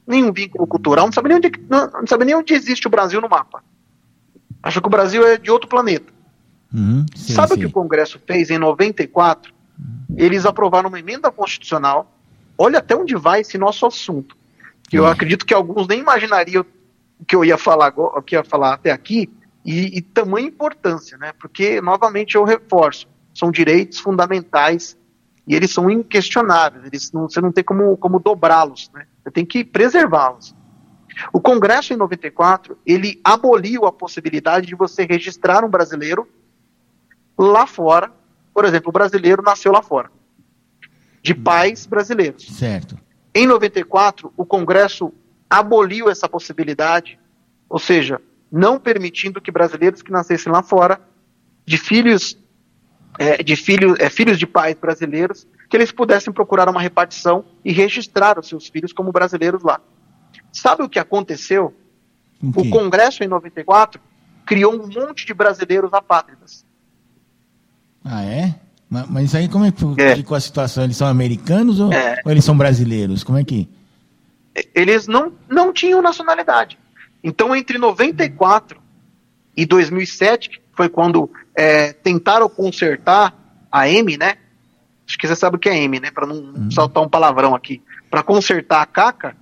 [0.05, 3.19] Nenhum vínculo cultural, não sabe nem onde, não, não sabe nem onde existe o Brasil
[3.19, 3.63] no mapa.
[4.61, 6.11] Acha que o Brasil é de outro planeta.
[6.73, 7.55] Uhum, sim, sabe sim.
[7.55, 9.53] o que o Congresso fez em 94?
[10.15, 12.11] Eles aprovaram uma emenda constitucional.
[12.57, 14.37] Olha até onde vai esse nosso assunto.
[14.91, 15.07] Eu Hum.
[15.07, 16.65] acredito que alguns nem imaginariam
[17.19, 19.29] o que eu ia falar agora, o que ia falar até aqui,
[19.65, 21.31] e, e tamanha importância, né?
[21.39, 24.97] Porque, novamente, eu reforço, são direitos fundamentais
[25.47, 29.05] e eles são inquestionáveis, eles não, você não tem como, como dobrá-los, né?
[29.23, 30.53] Você tem que preservá-los.
[31.31, 36.27] O Congresso, em 94, ele aboliu a possibilidade de você registrar um brasileiro
[37.37, 38.11] lá fora.
[38.53, 40.11] Por exemplo, o brasileiro nasceu lá fora,
[41.21, 42.45] de pais brasileiros.
[42.47, 42.97] Certo.
[43.35, 45.11] Em 94, o Congresso
[45.49, 47.19] aboliu essa possibilidade,
[47.67, 51.01] ou seja, não permitindo que brasileiros que nascessem lá fora,
[51.65, 52.37] de filhos
[53.17, 57.71] é, de filhos, é, filhos de pais brasileiros, que eles pudessem procurar uma repartição e
[57.71, 59.81] registrar os seus filhos como brasileiros lá.
[60.51, 61.73] Sabe o que aconteceu?
[62.41, 62.69] O O?
[62.69, 64.01] Congresso, em 94,
[64.45, 66.65] criou um monte de brasileiros apátridas.
[68.03, 68.55] Ah, é?
[68.93, 70.15] Ma- Mas aí como é que É.
[70.15, 70.83] ficou a situação?
[70.83, 72.21] Eles são americanos ou, É.
[72.23, 73.23] ou eles são brasileiros?
[73.23, 73.67] Como é que...
[74.75, 76.77] eles não, não tinham nacionalidade.
[77.23, 78.79] Então, entre 94
[79.57, 83.33] e 2007, que foi quando é, tentaram consertar
[83.71, 84.35] a M, né?
[85.07, 86.11] Acho que você sabe o que é M, né?
[86.11, 87.81] Para não saltar um palavrão aqui.
[88.11, 89.35] Para consertar a CACA,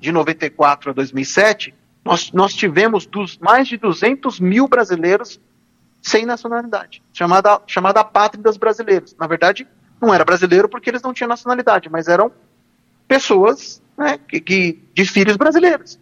[0.00, 5.38] de 94 a 2007, nós, nós tivemos dos, mais de 200 mil brasileiros
[6.02, 9.14] sem nacionalidade, chamada, chamada apátridas brasileiros.
[9.18, 9.66] Na verdade,
[10.00, 12.30] não era brasileiro porque eles não tinham nacionalidade, mas eram
[13.06, 15.98] pessoas né, que, que- de filhos brasileiros.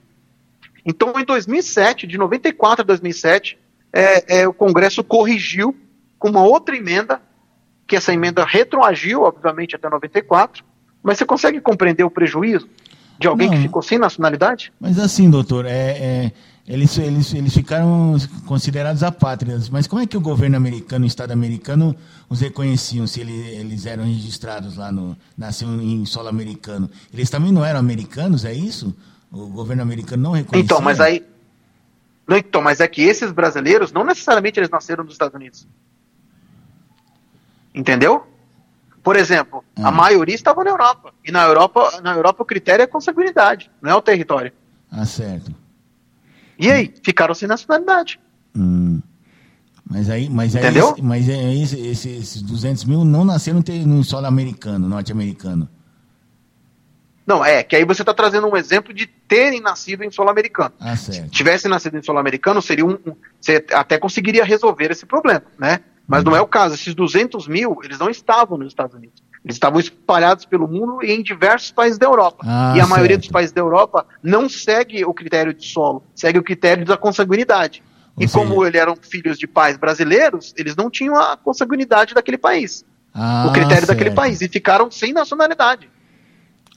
[0.84, 3.58] Então, em 2007, de 94 a 2007,
[3.92, 5.76] é, é, o Congresso corrigiu
[6.18, 7.20] com uma outra emenda,
[7.86, 10.64] que essa emenda retroagiu, obviamente, até 94,
[11.02, 12.68] mas você consegue compreender o prejuízo
[13.18, 13.56] de alguém Não.
[13.56, 14.72] que ficou sem nacionalidade?
[14.78, 16.32] Mas assim, doutor, é, é,
[16.68, 21.32] eles, eles, eles ficaram considerados apátridas, mas como é que o governo americano, o Estado
[21.32, 21.96] americano,
[22.28, 25.16] os reconheciam se ele, eles eram registrados lá no.
[25.36, 26.90] nasciam em solo americano?
[27.12, 28.94] Eles também não eram americanos, é isso?
[29.32, 30.62] O governo americano não reconhecia?
[30.62, 31.24] Então, mas aí.
[32.28, 35.66] Então, mas é que esses brasileiros, não necessariamente eles nasceram nos Estados Unidos.
[37.74, 38.26] Entendeu?
[39.02, 39.92] Por exemplo, a Hum.
[39.92, 41.14] maioria estava na Europa.
[41.24, 44.52] E na Europa, na Europa o critério é consanguinidade, não é o território.
[44.90, 45.54] Ah, certo.
[46.58, 48.18] E aí, ficaram sem nacionalidade.
[48.56, 49.00] Hum.
[49.90, 50.90] Mas aí, mas aí, Entendeu?
[50.92, 55.68] esse- mas aí esse- esse- esses 200 mil não nasceram no solo americano, norte-americano.
[57.26, 60.72] Não, é, que aí você está trazendo um exemplo de terem nascido em solo americano.
[60.80, 65.04] Ah, Se tivessem nascido em solo americano, seria um, um- você até conseguiria resolver esse
[65.04, 65.80] problema, né?
[66.06, 66.74] Mas não é o caso.
[66.74, 69.22] Esses 200 mil, eles não estavam nos Estados Unidos.
[69.48, 72.44] Eles estavam espalhados pelo mundo e em diversos países da Europa.
[72.46, 73.22] Ah, e a maioria certo.
[73.22, 77.82] dos países da Europa não segue o critério de solo, segue o critério da consanguinidade.
[78.14, 82.12] Ou e seja- como eles eram filhos de pais brasileiros, eles não tinham a consanguinidade
[82.12, 82.84] daquele país,
[83.14, 84.16] Ah, o critério daquele certo.
[84.16, 85.88] país, e ficaram sem nacionalidade.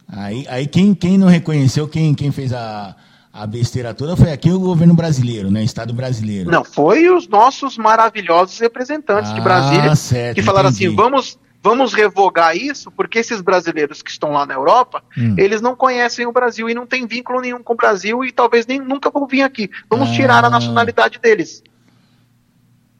[0.07, 2.95] Aí, aí quem, quem não reconheceu, quem, quem fez a,
[3.33, 5.61] a besteira toda foi aqui o governo brasileiro, né?
[5.61, 6.49] Estado brasileiro.
[6.49, 10.85] Não, foi os nossos maravilhosos representantes de Ah, Brasília certo, que falaram entendi.
[10.87, 15.35] assim: vamos, vamos revogar isso, porque esses brasileiros que estão lá na Europa, Hum.
[15.37, 18.65] eles não conhecem o Brasil e não têm vínculo nenhum com o Brasil e talvez
[18.65, 19.69] nem nunca vão vir aqui.
[19.89, 20.13] Vamos Ah.
[20.13, 21.63] tirar a nacionalidade deles.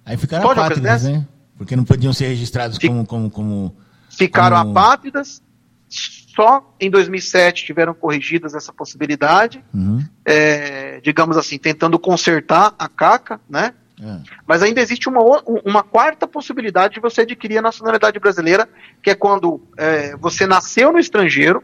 [0.05, 1.27] Aí ficaram Pode apátridas, né?
[1.57, 2.87] Porque não podiam ser registrados Fic...
[2.89, 3.75] como, como, como.
[4.09, 4.71] Ficaram como...
[4.71, 5.41] apátridas.
[5.89, 10.01] Só em 2007 tiveram corrigidas essa possibilidade, uhum.
[10.23, 13.73] é, digamos assim, tentando consertar a caca, né?
[14.01, 14.21] É.
[14.47, 15.21] Mas ainda existe uma,
[15.63, 18.67] uma quarta possibilidade de você adquirir a nacionalidade brasileira,
[19.01, 21.63] que é quando é, você nasceu no estrangeiro,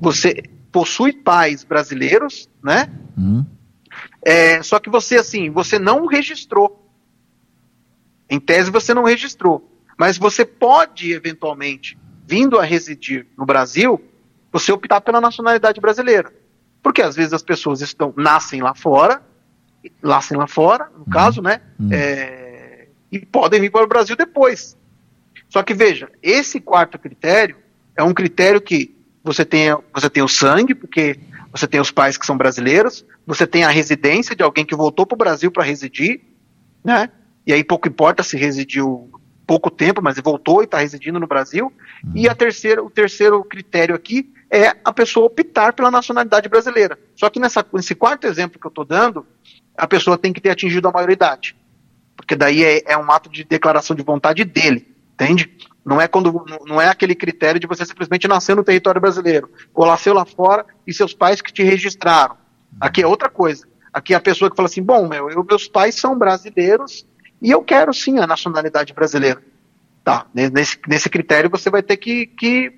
[0.00, 0.42] você
[0.72, 2.90] possui pais brasileiros, né?
[3.16, 3.44] Uhum.
[4.22, 6.90] É, só que você, assim, você não registrou.
[8.28, 9.68] Em tese, você não registrou.
[9.98, 14.02] Mas você pode, eventualmente, vindo a residir no Brasil,
[14.50, 16.32] você optar pela nacionalidade brasileira.
[16.82, 19.22] Porque às vezes as pessoas estão nascem lá fora,
[20.02, 21.10] nascem lá fora, no uhum.
[21.10, 21.60] caso, né?
[21.78, 21.90] Uhum.
[21.92, 24.76] É, e podem vir para o Brasil depois.
[25.48, 27.56] Só que veja, esse quarto critério
[27.96, 31.18] é um critério que você tem, você tem o sangue, porque
[31.50, 35.04] você tem os pais que são brasileiros, você tem a residência de alguém que voltou
[35.04, 36.20] para o Brasil para residir,
[36.84, 37.10] né?
[37.46, 39.10] E aí pouco importa se residiu
[39.46, 41.72] pouco tempo, mas voltou e está residindo no Brasil.
[42.04, 42.12] Uhum.
[42.14, 46.96] E a terceira, o terceiro critério aqui é a pessoa optar pela nacionalidade brasileira.
[47.16, 49.26] Só que nessa, nesse quarto exemplo que eu estou dando,
[49.80, 51.56] a pessoa tem que ter atingido a maioridade.
[52.16, 55.50] Porque daí é, é um ato de declaração de vontade dele, entende?
[55.84, 59.86] Não é quando não é aquele critério de você simplesmente nascer no território brasileiro, ou
[59.86, 62.36] nasceu lá fora e seus pais que te registraram.
[62.78, 63.66] Aqui é outra coisa.
[63.92, 67.06] Aqui é a pessoa que fala assim: bom, meu, eu, meus pais são brasileiros
[67.40, 69.42] e eu quero sim a nacionalidade brasileira.
[70.04, 72.72] Tá, nesse, nesse critério você vai ter que, que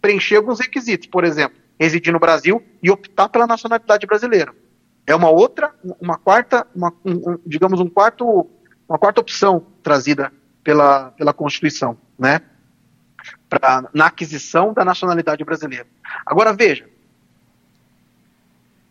[0.00, 1.06] preencher alguns requisitos.
[1.06, 4.54] Por exemplo, residir no Brasil e optar pela nacionalidade brasileira.
[5.08, 8.46] É uma outra, uma quarta, uma, um, digamos, um quarto,
[8.86, 10.30] uma quarta opção trazida
[10.62, 12.42] pela, pela Constituição, né?
[13.48, 15.86] Pra, na aquisição da nacionalidade brasileira.
[16.26, 16.86] Agora veja,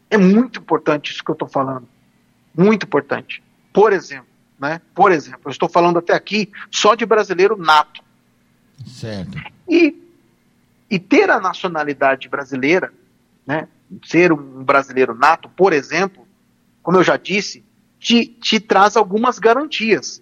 [0.10, 1.88] é muito importante isso que eu estou falando.
[2.58, 3.44] Muito importante.
[3.72, 4.26] Por exemplo,
[4.60, 4.82] né?
[4.96, 8.02] Por exemplo, eu estou falando até aqui só de brasileiro nato.
[8.88, 9.38] Certo.
[9.70, 9.96] E,
[10.90, 12.92] e ter a nacionalidade brasileira,
[13.46, 13.68] né?
[14.06, 16.28] Ser um brasileiro nato, por exemplo,
[16.82, 17.64] como eu já disse,
[18.00, 20.22] te, te traz algumas garantias.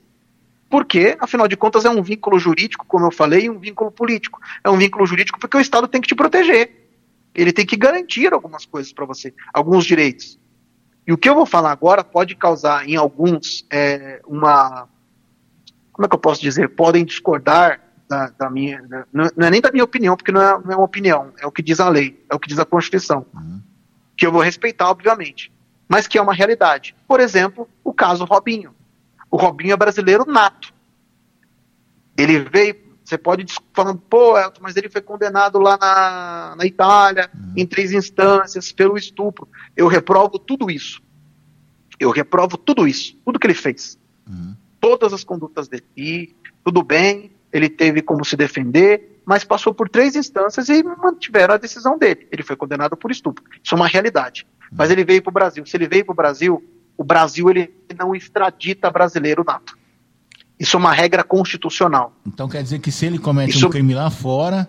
[0.69, 4.39] Porque, afinal de contas, é um vínculo jurídico, como eu falei, e um vínculo político.
[4.63, 6.89] É um vínculo jurídico porque o Estado tem que te proteger.
[7.33, 10.39] Ele tem que garantir algumas coisas para você, alguns direitos.
[11.05, 14.89] E o que eu vou falar agora pode causar em alguns é, uma.
[15.91, 16.69] Como é que eu posso dizer?
[16.69, 18.81] Podem discordar da, da minha.
[18.83, 21.45] Da, não é nem da minha opinião, porque não é, não é, uma opinião, é
[21.45, 23.25] o que diz a lei, é o que diz a Constituição.
[23.33, 23.61] Uhum.
[24.15, 25.51] Que eu vou respeitar, obviamente.
[25.87, 26.95] Mas que é uma realidade.
[27.07, 28.73] Por exemplo, o caso Robinho.
[29.29, 30.73] O Robinho é brasileiro nato.
[32.17, 37.29] Ele veio você pode falando, pô, Elton, mas ele foi condenado lá na, na Itália,
[37.31, 37.53] uhum.
[37.55, 39.47] em três instâncias, pelo estupro.
[39.77, 41.03] Eu reprovo tudo isso.
[41.99, 43.99] Eu reprovo tudo isso, tudo que ele fez.
[44.27, 44.55] Uhum.
[44.79, 45.85] Todas as condutas dele.
[45.95, 51.53] E tudo bem, ele teve como se defender, mas passou por três instâncias e mantiveram
[51.53, 52.27] a decisão dele.
[52.29, 53.43] Ele foi condenado por estupro.
[53.63, 54.45] Isso é uma realidade.
[54.71, 55.65] Mas ele veio para o Brasil.
[55.65, 56.61] Se ele veio para o Brasil,
[56.97, 59.77] o Brasil ele não extradita brasileiro nato.
[60.59, 62.13] Isso é uma regra constitucional.
[62.27, 63.67] Então quer dizer que se ele comete Isso...
[63.67, 64.67] um crime lá fora,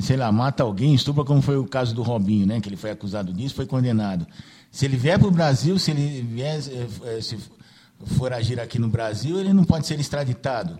[0.00, 2.60] sei lá, mata alguém, estupra, como foi o caso do Robinho, né?
[2.60, 4.24] Que ele foi acusado disso, foi condenado.
[4.70, 7.36] Se ele vier para o Brasil, se ele vier, eh, eh, se
[8.16, 10.78] for agir aqui no Brasil, ele não pode ser extraditado.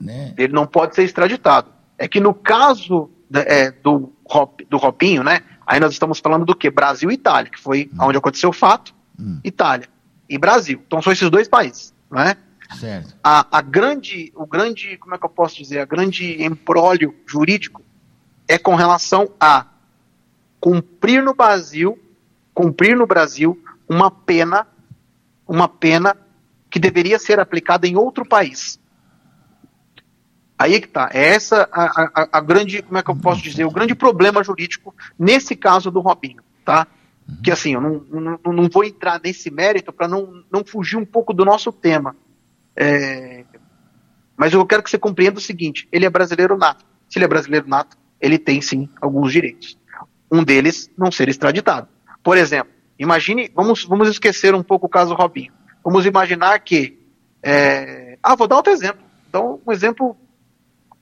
[0.00, 0.34] Né?
[0.36, 1.70] Ele não pode ser extraditado.
[1.96, 4.12] É que no caso é, do,
[4.68, 5.40] do Robinho, né?
[5.66, 6.70] Aí nós estamos falando do que?
[6.70, 7.98] Brasil e Itália, que foi hum.
[8.02, 8.94] onde aconteceu o fato.
[9.18, 9.40] Hum.
[9.44, 9.88] Itália
[10.28, 10.82] e Brasil.
[10.86, 12.36] Então são esses dois países, não é?
[12.78, 13.14] Certo.
[13.22, 17.82] A, a grande, o grande, como é que eu posso dizer, a grande embrólio jurídico
[18.48, 19.66] é com relação a
[20.60, 21.98] cumprir no Brasil,
[22.52, 24.66] cumprir no Brasil uma pena,
[25.46, 26.16] uma pena
[26.70, 28.80] que deveria ser aplicada em outro país.
[30.58, 31.10] Aí que tá.
[31.12, 31.84] É essa a,
[32.22, 35.90] a, a, grande, como é que eu posso dizer, o grande problema jurídico nesse caso
[35.90, 36.86] do Robinho, tá?
[37.42, 41.04] Que assim, eu não, não, não vou entrar nesse mérito para não, não fugir um
[41.04, 42.14] pouco do nosso tema.
[42.76, 43.44] É,
[44.36, 46.84] mas eu quero que você compreenda o seguinte: ele é brasileiro nato.
[47.08, 49.78] Se ele é brasileiro nato, ele tem sim alguns direitos.
[50.30, 51.88] Um deles, não ser extraditado.
[52.22, 55.52] Por exemplo, imagine, vamos, vamos esquecer um pouco o caso Robinho.
[55.82, 56.98] Vamos imaginar que.
[57.42, 59.02] É, ah, vou dar outro exemplo.
[59.28, 60.16] Então, um exemplo: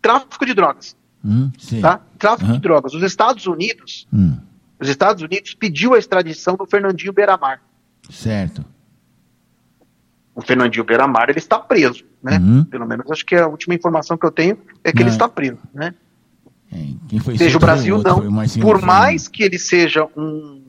[0.03, 0.97] tráfico de drogas.
[1.25, 1.51] Hum,
[1.81, 2.01] tá?
[2.19, 2.57] Tráfico uhum.
[2.57, 2.93] de drogas.
[2.93, 4.07] Os Estados Unidos.
[4.13, 4.37] Hum.
[4.79, 7.63] Os Estados Unidos pediu a extradição do Fernandinho Beiramar.
[8.11, 8.65] Certo
[10.35, 12.39] o Fernandinho Beiramar ele está preso, né?
[12.39, 12.65] Uhum.
[12.65, 15.03] Pelo menos acho que a última informação que eu tenho é que não.
[15.03, 15.95] ele está preso, né?
[16.73, 20.63] É, seja o Brasil não, mais por mais que ele seja um,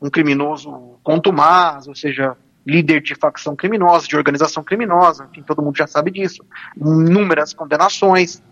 [0.00, 2.34] um criminoso contumaz, ou seja,
[2.66, 6.42] líder de facção criminosa, de organização criminosa, enfim, todo mundo já sabe disso.
[6.74, 8.42] Inúmeras condenações,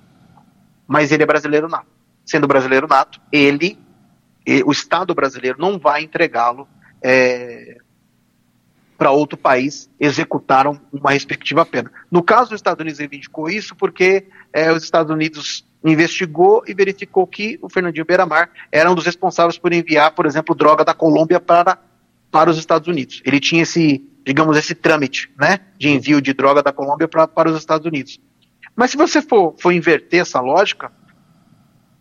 [0.87, 1.87] mas ele é brasileiro nato.
[2.25, 3.79] Sendo brasileiro nato, ele,
[4.65, 6.67] o Estado brasileiro não vai entregá-lo
[7.03, 7.79] é,
[8.97, 11.91] para outro país executar uma respectiva pena.
[12.11, 17.27] No caso dos Estados Unidos, reivindicou isso porque é, os Estados Unidos investigou e verificou
[17.27, 21.39] que o Fernandinho Beiramar era um dos responsáveis por enviar, por exemplo, droga da Colômbia
[21.39, 21.79] para,
[22.31, 23.21] para os Estados Unidos.
[23.25, 27.51] Ele tinha esse, digamos, esse trâmite né, de envio de droga da Colômbia para, para
[27.51, 28.19] os Estados Unidos.
[28.77, 30.91] Mas se você for, for inverter essa lógica,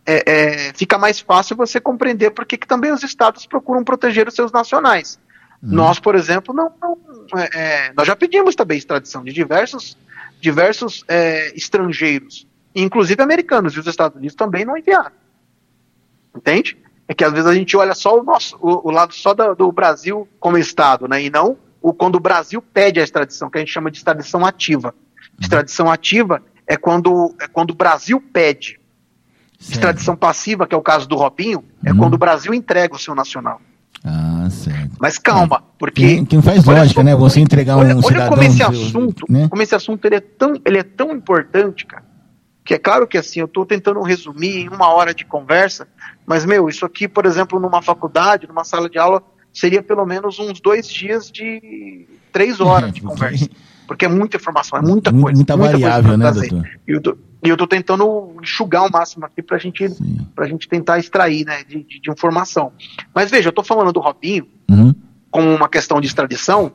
[0.06, 4.34] é, é, fica mais fácil você compreender por que também os estados procuram proteger os
[4.34, 5.18] seus nacionais.
[5.62, 5.68] Hum.
[5.70, 6.98] Nós, por exemplo, não, não
[7.38, 9.96] é, é, nós já pedimos também extradição de diversos,
[10.40, 15.12] diversos é, estrangeiros inclusive americanos, e os Estados Unidos também não enviaram.
[16.34, 16.76] Entende?
[17.06, 19.54] É que às vezes a gente olha só o nosso, o, o lado só do,
[19.54, 21.22] do, Brasil como Estado, né?
[21.22, 24.44] E não o, quando o Brasil pede a extradição, que a gente chama de extradição
[24.44, 24.88] ativa.
[24.88, 25.36] Uhum.
[25.40, 28.80] Extradição ativa é quando, é quando o Brasil pede.
[29.58, 29.72] Certo.
[29.72, 31.98] Extradição passiva, que é o caso do Robinho, é uhum.
[31.98, 33.60] quando o Brasil entrega o seu nacional.
[34.04, 34.96] Ah, certo.
[35.00, 36.24] Mas calma, porque.
[36.24, 37.14] Que, não faz lógica, né?
[37.14, 38.28] Você entregar olha, um olha cidadão.
[38.30, 39.48] Como esse assunto, né?
[39.48, 42.14] como esse assunto ele é, tão, ele é tão importante, cara
[42.64, 45.86] que é claro que assim, eu estou tentando resumir em uma hora de conversa,
[46.26, 50.38] mas, meu, isso aqui, por exemplo, numa faculdade, numa sala de aula, seria pelo menos
[50.38, 53.46] uns dois dias de três horas de conversa.
[53.46, 53.64] Porque
[54.04, 55.36] é muita informação, é muita coisa.
[55.36, 56.68] Muita, muita variável, né, doutor?
[57.44, 59.84] E eu estou tentando enxugar o máximo aqui para gente,
[60.38, 62.72] a gente tentar extrair né, de, de, de, informação.
[63.14, 64.94] Mas veja, eu estou falando do Robinho uhum.
[65.30, 66.72] como uma questão de extradição,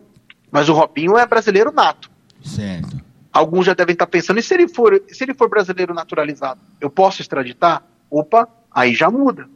[0.51, 2.12] mas o Robinho é brasileiro nato.
[2.43, 3.01] Certo.
[3.34, 6.89] Alguns já devem estar pensando, e se ele for, se ele for brasileiro naturalizado, eu
[6.89, 7.84] posso extraditar?
[8.10, 9.47] Opa, aí já muda.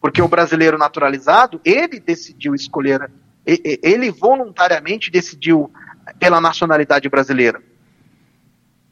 [0.00, 3.10] Porque o brasileiro naturalizado, ele decidiu escolher,
[3.44, 5.72] ele voluntariamente decidiu
[6.18, 7.62] pela nacionalidade brasileira.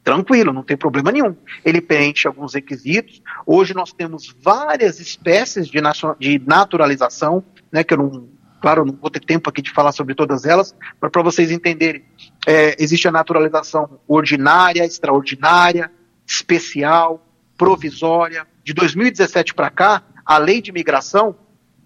[0.05, 1.37] Tranquilo, não tem problema nenhum.
[1.65, 3.23] Ele preenche alguns requisitos.
[3.47, 5.81] Hoje nós temos várias espécies de,
[6.19, 8.29] de naturalização, né, que eu não
[8.63, 12.05] Claro, não vou ter tempo aqui de falar sobre todas elas, mas para vocês entenderem,
[12.47, 15.91] é, existe a naturalização ordinária, extraordinária,
[16.25, 17.27] especial,
[17.59, 18.47] provisória.
[18.63, 21.35] De 2017 para cá, a lei de imigração,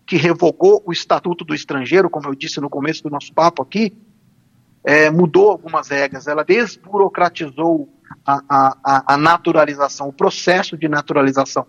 [0.07, 3.97] que revogou o Estatuto do Estrangeiro, como eu disse no começo do nosso papo aqui,
[4.87, 7.93] é, mudou algumas regras, ela desburocratizou
[8.25, 11.67] a, a, a naturalização, o processo de naturalização.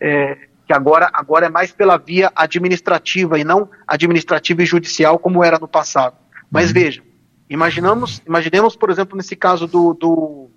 [0.00, 5.44] É, que agora, agora é mais pela via administrativa e não administrativa e judicial como
[5.44, 6.16] era no passado.
[6.50, 6.74] Mas uhum.
[6.74, 7.02] veja,
[7.48, 10.50] imaginamos, imaginemos, por exemplo, nesse caso do, do,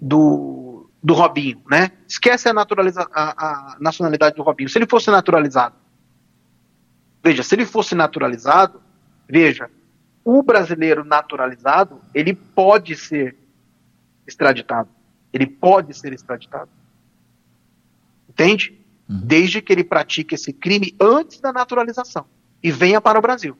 [0.00, 1.92] do, do Robinho, né?
[2.08, 4.68] Esquece a, naturaliza, a, a nacionalidade do Robinho.
[4.68, 5.76] Se ele fosse naturalizado,
[7.22, 8.82] veja, se ele fosse naturalizado,
[9.28, 9.70] veja,
[10.30, 13.34] o brasileiro naturalizado, ele pode ser
[14.26, 14.90] extraditado.
[15.32, 16.68] Ele pode ser extraditado.
[18.28, 18.78] Entende?
[19.08, 19.22] Uhum.
[19.24, 22.26] desde que ele pratique esse crime antes da naturalização
[22.62, 23.56] e venha para o Brasil.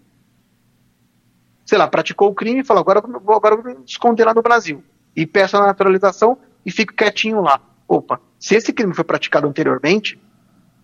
[1.64, 4.42] Sei lá, praticou o crime e falou, agora vou, agora vou me esconder lá no
[4.42, 4.84] Brasil.
[5.16, 7.62] E peço a naturalização e fico quietinho lá.
[7.86, 10.20] Opa, se esse crime foi praticado anteriormente,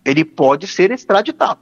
[0.03, 1.59] ele pode ser extraditado.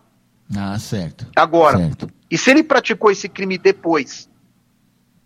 [0.55, 1.27] Ah, certo.
[1.35, 2.09] Agora, certo.
[2.29, 4.29] e se ele praticou esse crime depois?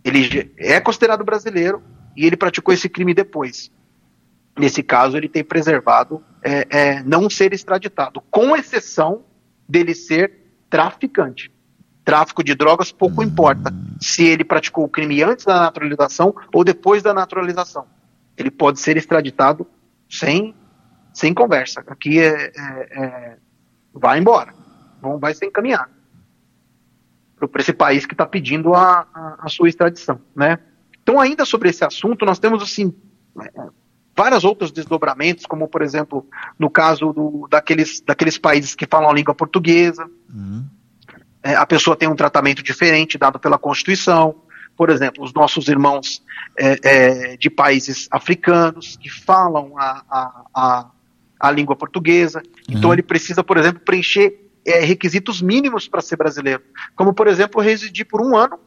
[0.04, 1.84] Ele é considerado brasileiro
[2.16, 3.72] e ele praticou esse crime depois.
[4.58, 9.24] Nesse caso, ele tem preservado é, é, não ser extraditado, com exceção
[9.68, 10.32] dele ser
[10.70, 11.52] traficante.
[12.04, 17.04] Tráfico de drogas pouco importa se ele praticou o crime antes da naturalização ou depois
[17.04, 17.86] da naturalização.
[18.38, 19.68] Ele pode ser extraditado
[20.10, 20.56] sem,
[21.14, 21.84] sem conversa.
[21.86, 23.38] Aqui é, é, é
[23.94, 24.54] vai embora,
[25.12, 25.98] não vai ser encaminhado
[27.46, 30.58] para esse país que está pedindo a, a, a, sua extradição, né?
[31.04, 32.94] Então, ainda sobre esse assunto, nós temos assim
[34.16, 36.28] vários outros desdobramentos, como por exemplo
[36.58, 40.10] no caso do, daqueles, daqueles países que falam a língua portuguesa.
[40.34, 40.66] Uhum.
[41.44, 44.36] É, a pessoa tem um tratamento diferente dado pela Constituição.
[44.76, 46.24] Por exemplo, os nossos irmãos
[46.58, 50.92] é, é, de países africanos que falam a, a, a,
[51.40, 52.42] a língua portuguesa.
[52.42, 52.78] Então, uhum.
[52.80, 56.62] Então ele precisa, por exemplo, preencher é, requisitos mínimos para ser brasileiro.
[56.96, 58.60] Como, por exemplo, residir por um ano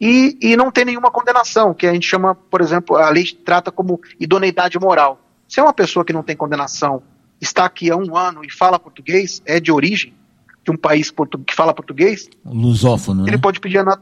[0.00, 3.70] e, e não tem nenhuma condenação, que a gente chama, por exemplo, a lei trata
[3.70, 5.20] como idoneidade moral.
[5.46, 7.02] Se é uma pessoa que não tem condenação,
[7.40, 10.14] está aqui há um ano e fala português, é de origem
[10.64, 13.38] de um país que fala português, lusófono, ele né?
[13.38, 14.00] pode pedir a nat...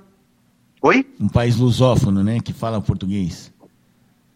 [0.82, 1.06] Oi?
[1.18, 3.52] Um país lusófono, né, que fala português.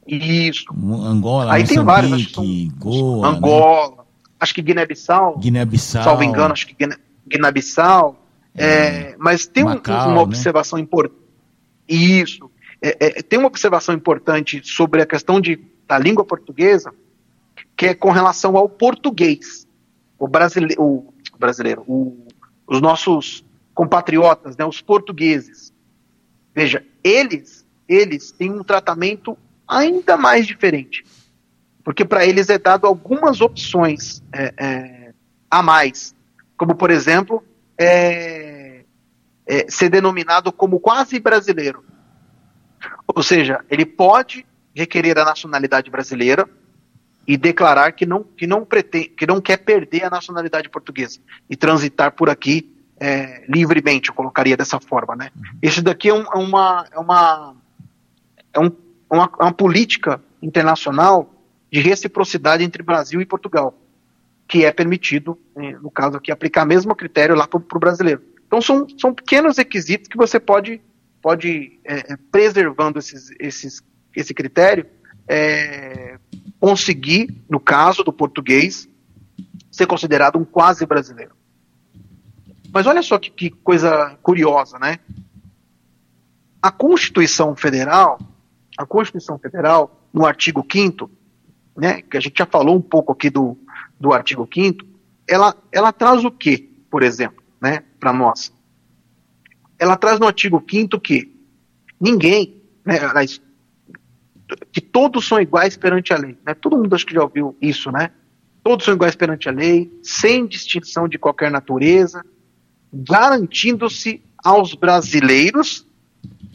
[0.07, 0.65] Isso.
[0.73, 2.33] Angola, Aí tem vários,
[2.79, 4.04] Goa, Angola, né?
[4.45, 5.39] Acho que Guiné-Bissau.
[5.39, 6.05] Guiné-Bissau.
[6.05, 6.77] Salvo engano, acho que
[7.27, 8.21] Guiné-Bissau.
[8.55, 10.21] É, mas tem Macau, uma né?
[10.21, 10.85] observação né?
[10.85, 11.21] importante.
[11.89, 12.51] Isso.
[12.81, 16.95] É, é, tem uma observação importante sobre a questão de, da língua portuguesa,
[17.77, 19.67] que é com relação ao português.
[20.19, 22.27] O brasileiro, o, brasileiro o,
[22.67, 25.73] os nossos compatriotas, né, os portugueses.
[26.55, 29.37] Veja, eles, eles têm um tratamento
[29.67, 31.05] ainda mais diferente.
[31.85, 35.15] Porque para eles é dado algumas opções é, é,
[35.51, 36.15] a mais.
[36.57, 37.45] Como, por exemplo,
[37.79, 38.85] é,
[39.47, 41.85] é, ser denominado como quase brasileiro.
[43.07, 46.49] Ou seja, ele pode requerer a nacionalidade brasileira
[47.27, 51.57] e declarar que não, que não, pretende, que não quer perder a nacionalidade portuguesa e
[51.57, 55.17] transitar por aqui é, livremente, eu colocaria dessa forma.
[55.17, 55.31] Né?
[55.37, 55.59] Uhum.
[55.63, 57.57] Isso daqui é, um, é uma, é, uma,
[58.53, 58.71] é um,
[59.11, 61.34] uma, uma política internacional
[61.75, 63.77] de reciprocidade entre Brasil e Portugal
[64.47, 68.23] que é permitido, né, no caso aqui, aplicar o mesmo critério lá para o brasileiro.
[68.47, 70.81] Então são, são pequenos requisitos que você pode,
[71.21, 73.83] pode é, preservando esses, esses,
[74.15, 74.87] esse critério,
[75.27, 76.17] é,
[76.61, 78.89] conseguir, no caso do português,
[79.73, 81.35] ser considerado um quase brasileiro.
[82.73, 85.01] Mas olha só que, que coisa curiosa, né?
[86.63, 88.21] A Constituição Federal,
[88.79, 91.11] a Constituição Federal, no artigo 5
[91.77, 93.57] né, que a gente já falou um pouco aqui do,
[93.99, 94.95] do artigo 5
[95.27, 96.59] ela, ela traz o que,
[96.91, 98.53] por exemplo, né, para nós?
[99.79, 101.35] Ela traz no artigo 5 que
[102.01, 102.99] ninguém, né,
[104.71, 106.37] que todos são iguais perante a lei.
[106.47, 106.55] Né?
[106.55, 108.11] Todo mundo acho que já ouviu isso, né?
[108.63, 112.25] Todos são iguais perante a lei, sem distinção de qualquer natureza,
[112.93, 115.87] garantindo-se aos brasileiros,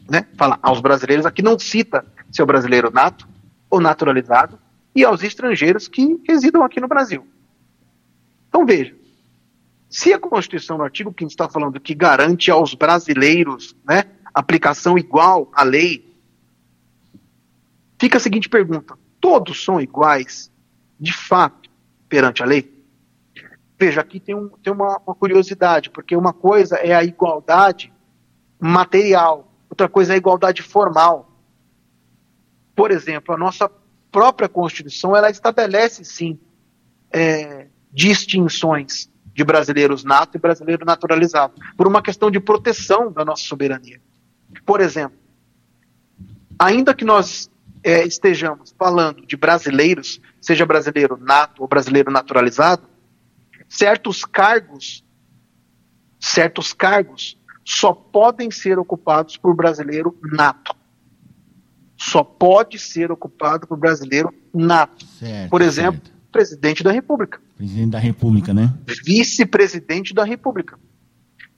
[0.10, 0.26] né?
[0.36, 3.28] Fala aos brasileiros, aqui não cita se é o brasileiro nato
[3.70, 4.58] ou naturalizado,
[5.00, 7.26] e aos estrangeiros que residam aqui no Brasil.
[8.50, 8.94] Então veja,
[9.90, 15.50] se a Constituição, no artigo 5 está falando que garante aos brasileiros né, aplicação igual
[15.54, 16.14] à lei,
[17.98, 20.52] fica a seguinte pergunta: todos são iguais,
[21.00, 21.70] de fato,
[22.10, 22.78] perante a lei?
[23.80, 27.94] Veja, aqui tem, um, tem uma, uma curiosidade, porque uma coisa é a igualdade
[28.60, 31.32] material, outra coisa é a igualdade formal.
[32.76, 33.72] Por exemplo, a nossa
[34.12, 36.40] própria Constituição ela estabelece sim
[37.12, 43.44] é, distinções de brasileiros nato e brasileiro naturalizado, por uma questão de proteção da nossa
[43.44, 44.02] soberania.
[44.66, 45.18] Por exemplo,
[46.58, 47.50] ainda que nós
[47.84, 52.84] é, estejamos falando de brasileiros, seja brasileiro nato ou brasileiro naturalizado,
[53.70, 55.06] certos cargos,
[56.20, 60.79] certos cargos só podem ser ocupados por brasileiro nato
[62.00, 65.06] só pode ser ocupado por brasileiro nato.
[65.06, 66.12] Certo, por exemplo, certo.
[66.32, 67.42] presidente da República.
[67.58, 68.74] Presidente da República, né?
[69.06, 70.80] Vice-presidente da República.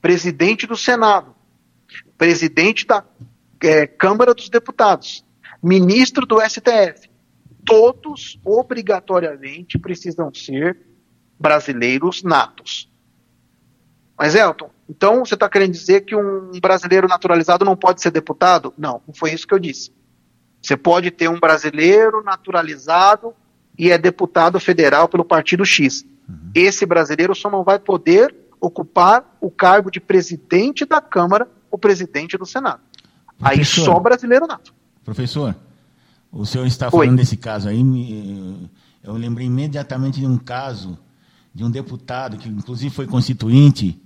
[0.00, 1.32] Presidente do Senado.
[2.18, 3.04] Presidente da
[3.62, 5.24] é, Câmara dos Deputados.
[5.62, 7.08] Ministro do STF.
[7.64, 10.76] Todos obrigatoriamente precisam ser
[11.38, 12.90] brasileiros natos.
[14.18, 18.74] Mas, Elton, então você está querendo dizer que um brasileiro naturalizado não pode ser deputado?
[18.76, 19.92] Não, não foi isso que eu disse.
[20.62, 23.34] Você pode ter um brasileiro naturalizado
[23.76, 26.04] e é deputado federal pelo partido X.
[26.28, 26.52] Uhum.
[26.54, 32.38] Esse brasileiro só não vai poder ocupar o cargo de presidente da Câmara ou presidente
[32.38, 32.80] do Senado.
[33.36, 34.72] Professor, aí só brasileiro nato.
[35.04, 35.56] Professor,
[36.30, 37.16] o senhor está falando Oi.
[37.16, 37.80] desse caso aí,
[39.02, 40.96] eu lembrei imediatamente de um caso
[41.52, 44.00] de um deputado que inclusive foi constituinte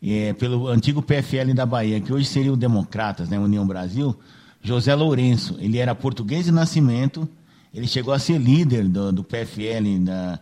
[0.00, 4.16] é, pelo antigo PFL da Bahia, que hoje seria o Democratas, né, União Brasil,
[4.66, 5.56] José Lourenço.
[5.60, 7.28] Ele era português de nascimento,
[7.72, 10.40] ele chegou a ser líder do, do PFL na,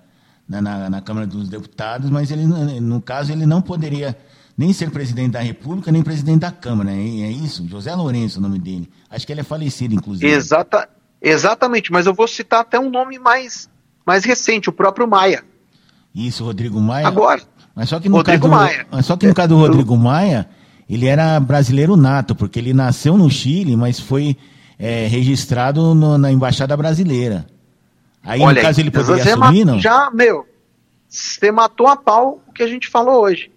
[0.49, 4.17] na, na, Câmara dos Deputados, mas ele, no caso ele não poderia
[4.57, 6.91] nem ser presidente da República, nem presidente da Câmara.
[6.91, 7.69] É, é isso?
[7.69, 8.89] José Lourenço, o nome dele.
[9.11, 10.31] Acho que ele é falecido, inclusive.
[10.31, 10.89] Exata,
[11.21, 13.69] exatamente, mas eu vou citar até um nome mais,
[14.07, 15.45] mais recente, o próprio Maia.
[16.15, 17.07] Isso, Rodrigo Maia.
[17.07, 17.43] Agora.
[17.75, 18.87] Mas só que no, Rodrigo caso, Maia.
[18.91, 20.49] Mas só que no caso do Rodrigo Maia,
[20.89, 24.37] ele era brasileiro nato, porque ele nasceu no Chile, mas foi
[24.79, 27.47] é, registrado no, na Embaixada Brasileira.
[28.23, 29.79] Aí, Olha, no caso, ele poderia assumir, não?
[29.79, 30.47] Já, meu,
[31.09, 33.51] você matou a pau o que a gente falou hoje.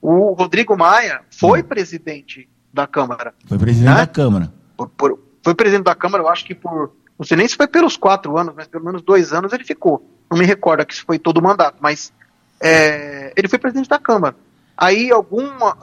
[0.00, 1.64] O Rodrigo Maia foi hum.
[1.64, 3.34] presidente da Câmara.
[3.46, 3.96] Foi presidente né?
[3.96, 4.52] da Câmara.
[4.76, 6.92] Por, por, foi presidente da Câmara, eu acho que por.
[7.18, 10.08] Não sei nem se foi pelos quatro anos, mas pelo menos dois anos ele ficou.
[10.30, 12.12] Não me recordo que se foi todo o mandato, mas
[12.60, 14.36] é, ele foi presidente da Câmara.
[14.78, 15.76] Aí alguma.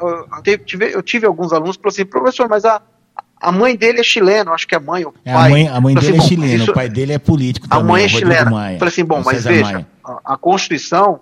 [0.45, 2.81] Eu tive, eu tive alguns alunos que falaram assim, professor, mas a,
[3.41, 5.21] a mãe dele é chileno, acho que é mãe ou pai.
[5.25, 7.67] É, a mãe, a mãe dele assim, é chileno, isso, o pai dele é político
[7.67, 7.83] também.
[7.83, 8.49] A mãe é chilena.
[8.49, 11.19] Falei assim, bom, mas veja, a, a, Constituição,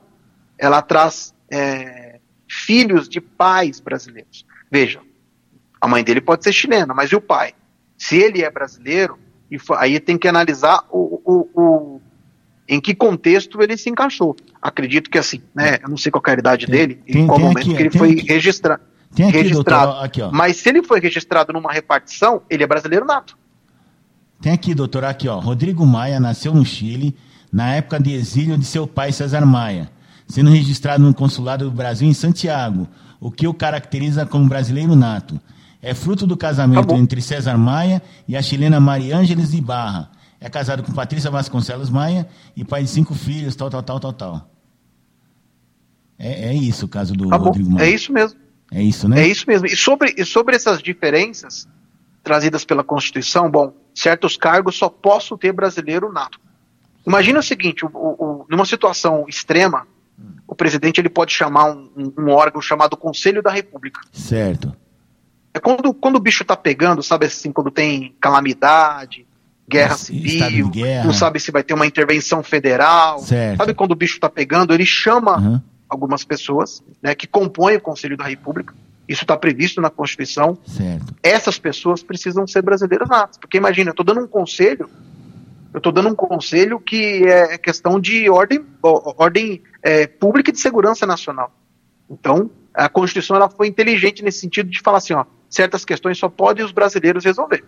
[0.56, 4.46] ela traz é, filhos de pais brasileiros.
[4.70, 5.00] Veja,
[5.82, 7.56] a mãe dele pode ser chilena, mas e o pai?
[7.98, 9.18] Se ele é brasileiro,
[9.78, 12.02] aí tem que analisar o, o, o
[12.68, 14.36] em que contexto ele se encaixou.
[14.62, 15.78] Acredito que assim, né?
[15.82, 17.82] Eu não sei qual é a idade tem, dele, tem, em qual momento aqui, que
[17.82, 18.80] ele foi aqui, registra,
[19.12, 19.86] aqui, registrado.
[19.92, 23.38] Doutor, aqui, Mas se ele foi registrado numa repartição, ele é brasileiro nato.
[24.42, 25.40] Tem aqui, doutor, aqui, ó.
[25.40, 27.16] Rodrigo Maia nasceu no Chile
[27.52, 29.90] na época de exílio de seu pai César Maia,
[30.28, 32.88] sendo registrado no consulado do Brasil em Santiago,
[33.20, 35.40] o que o caracteriza como brasileiro nato.
[35.82, 40.10] É fruto do casamento tá entre César Maia e a chilena Maria Ângeles Ibarra.
[40.44, 44.12] É casado com Patrícia Vasconcelos Maia e pai de cinco filhos, tal, tal, tal, tal,
[44.12, 44.52] tal.
[46.20, 47.86] É, é isso o caso do tá Rodrigo Maia.
[47.86, 48.38] É isso mesmo.
[48.70, 49.22] É isso, né?
[49.22, 49.68] É isso mesmo.
[49.68, 51.66] E sobre, e sobre essas diferenças
[52.22, 56.38] trazidas pela Constituição, bom, certos cargos só posso ter brasileiro nato.
[57.08, 59.88] Imagina o seguinte, o, o, numa situação extrema,
[60.46, 64.02] o presidente ele pode chamar um, um, órgão chamado Conselho da República.
[64.12, 64.76] Certo.
[65.54, 69.26] É quando, quando o bicho tá pegando, sabe assim, quando tem calamidade,
[69.68, 71.06] guerra civil, guerra.
[71.06, 73.20] não sabe se vai ter uma intervenção federal.
[73.20, 73.58] Certo.
[73.58, 75.62] Sabe quando o bicho tá pegando, ele chama uhum.
[75.88, 78.74] algumas pessoas né, que compõem o Conselho da República.
[79.08, 80.58] Isso está previsto na Constituição.
[80.66, 81.14] Certo.
[81.22, 83.38] Essas pessoas precisam ser brasileiras natas.
[83.38, 84.90] Porque imagina, eu estou dando um conselho,
[85.74, 90.60] eu estou dando um conselho que é questão de ordem, ordem é, pública e de
[90.60, 91.52] segurança nacional.
[92.10, 96.30] Então, a Constituição ela foi inteligente nesse sentido de falar assim, ó, certas questões só
[96.30, 97.64] podem os brasileiros resolver.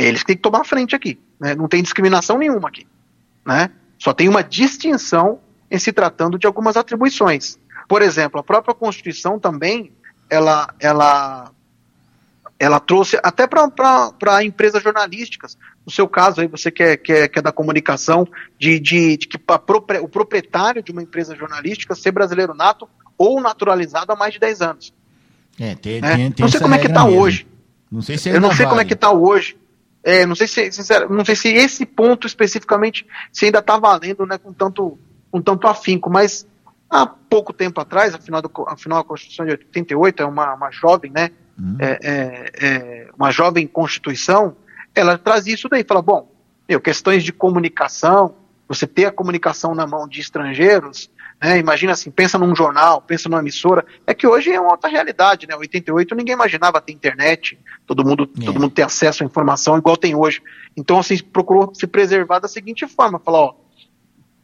[0.00, 1.18] Eles que têm que tomar frente aqui.
[1.38, 1.54] Né?
[1.54, 2.86] Não tem discriminação nenhuma aqui.
[3.44, 3.70] Né?
[3.98, 5.40] Só tem uma distinção
[5.70, 7.58] em se tratando de algumas atribuições.
[7.88, 9.92] Por exemplo, a própria Constituição também,
[10.28, 11.50] ela, ela,
[12.58, 15.56] ela trouxe até para empresas jornalísticas.
[15.84, 18.26] No seu caso, aí você que é, que é, que é da comunicação,
[18.58, 19.38] de, de, de que
[20.00, 22.88] o proprietário de uma empresa jornalística ser brasileiro nato
[23.18, 24.94] ou naturalizado há mais de 10 anos.
[25.58, 26.16] É, tem, né?
[26.16, 27.46] tem, tem não sei como é que está hoje.
[27.90, 28.68] Não sei se Eu não sei vale.
[28.68, 29.58] como é que está hoje.
[30.02, 34.24] É, não sei se, sincero, não sei se esse ponto especificamente se ainda está valendo,
[34.24, 34.98] né, com tanto,
[35.30, 36.46] com tanto afinco, mas
[36.88, 41.10] há pouco tempo atrás, afinal, do, afinal a Constituição de 88 é uma, uma jovem,
[41.10, 41.76] né, uhum.
[41.78, 44.56] é, é, é, uma jovem Constituição,
[44.94, 46.32] ela traz isso daí, fala, bom,
[46.68, 48.34] meu, questões de comunicação,
[48.66, 51.10] você ter a comunicação na mão de estrangeiros,
[51.40, 51.58] né?
[51.58, 53.84] Imagina assim, pensa num jornal, pensa numa emissora.
[54.06, 55.56] É que hoje é uma outra realidade, né?
[55.56, 58.44] 88 ninguém imaginava ter internet, todo mundo, é.
[58.44, 60.42] todo mundo ter acesso à informação igual tem hoje.
[60.76, 63.54] Então, assim, procurou se preservar da seguinte forma, falar, ó,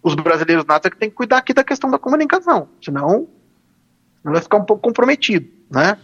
[0.03, 3.28] os brasileiros natos é que tem que cuidar aqui da questão da comunicação, senão
[4.24, 5.97] vai ficar um pouco comprometido, né?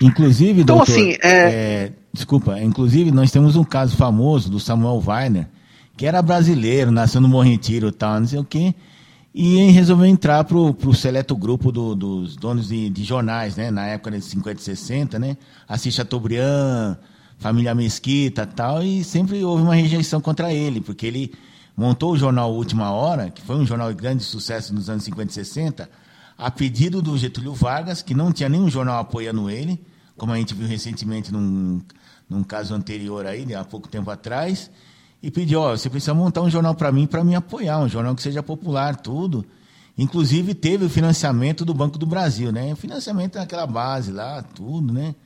[0.00, 1.28] Inclusive, então, doutor, assim, é...
[1.30, 5.48] É, desculpa, inclusive nós temos um caso famoso do Samuel Weiner,
[5.96, 8.74] que era brasileiro, nasceu no Morretiro e tal, não sei o quê,
[9.38, 13.70] e resolveu entrar para o seleto grupo do, dos donos de, de, jornais, né?
[13.70, 15.36] Na época de 50 e 60, né?
[15.68, 16.96] Assis Chateaubriand,
[17.36, 21.34] Família Mesquita tal, e sempre houve uma rejeição contra ele, porque ele
[21.76, 25.30] montou o jornal Última Hora, que foi um jornal de grande sucesso nos anos 50
[25.30, 25.90] e 60,
[26.38, 29.78] a pedido do Getúlio Vargas, que não tinha nenhum jornal apoiando ele,
[30.16, 31.82] como a gente viu recentemente num,
[32.26, 34.70] num caso anterior aí, há pouco tempo atrás,
[35.26, 38.14] e pediu, ó, você precisa montar um jornal para mim, para me apoiar, um jornal
[38.14, 39.44] que seja popular, tudo.
[39.98, 42.72] Inclusive teve o financiamento do Banco do Brasil, né?
[42.72, 45.16] O financiamento naquela base lá, tudo, né?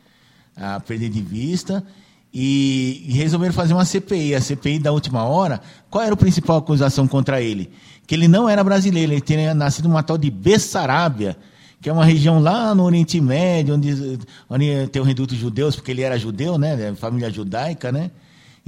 [0.56, 1.84] A perder de vista.
[2.32, 4.34] E, e, resolveram fazer uma CPI.
[4.34, 7.70] A CPI da última hora, qual era a principal acusação contra ele?
[8.06, 11.36] Que ele não era brasileiro, ele tinha nascido numa tal de Bessarábia,
[11.78, 15.90] que é uma região lá no Oriente Médio, onde, onde tem o reduto judeus, porque
[15.90, 16.94] ele era judeu, né?
[16.94, 18.10] Família judaica, né?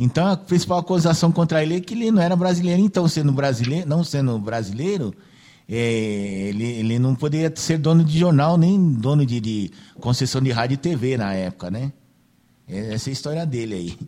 [0.03, 2.81] Então a principal acusação contra ele é que ele não era brasileiro.
[2.81, 5.15] Então, sendo brasileiro, não sendo brasileiro,
[5.69, 10.51] é, ele, ele não poderia ser dono de jornal nem dono de, de concessão de
[10.51, 11.93] rádio e TV na época, né?
[12.69, 13.99] É, essa é a história dele aí.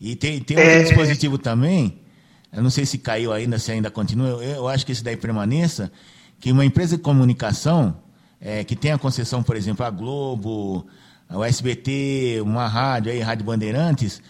[0.00, 0.82] E tem, tem outro é...
[0.84, 1.98] dispositivo também,
[2.50, 5.18] eu não sei se caiu ainda, se ainda continua, eu, eu acho que esse daí
[5.18, 5.92] permaneça,
[6.40, 7.94] que uma empresa de comunicação
[8.40, 10.86] é, que tem a concessão, por exemplo, a Globo,
[11.28, 14.22] o SBT, uma rádio aí, Rádio Bandeirantes,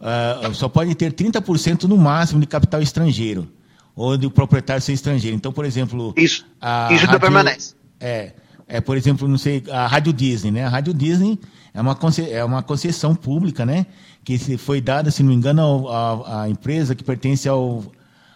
[0.00, 3.48] uh, só pode ter 30% no máximo de capital estrangeiro,
[3.94, 5.36] ou de o proprietário ser estrangeiro.
[5.36, 6.12] Então, por exemplo.
[6.16, 6.46] Isso.
[6.60, 7.74] A isso rádio, permanece.
[8.00, 8.32] É,
[8.66, 10.64] é, por exemplo, não sei, a Rádio Disney, né?
[10.64, 11.38] A Rádio Disney
[11.72, 11.96] é uma,
[12.30, 13.86] é uma concessão pública, né?
[14.24, 17.82] Que foi dada, se não me engano, à empresa que pertence ao,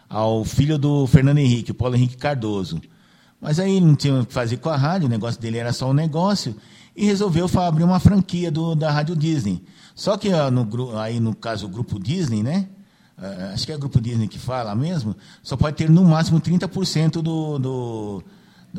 [0.09, 2.81] ao filho do Fernando Henrique, Paulo Henrique Cardoso.
[3.41, 5.91] Mas aí não tinha o que fazer com a rádio, o negócio dele era só
[5.91, 6.57] um negócio,
[6.97, 9.63] e resolveu abrir uma franquia do, da Rádio Disney.
[9.95, 12.69] Só que no, aí no caso o grupo Disney, né?
[13.19, 16.41] Uh, acho que é o grupo Disney que fala mesmo, só pode ter no máximo
[16.41, 18.25] 30% do, do,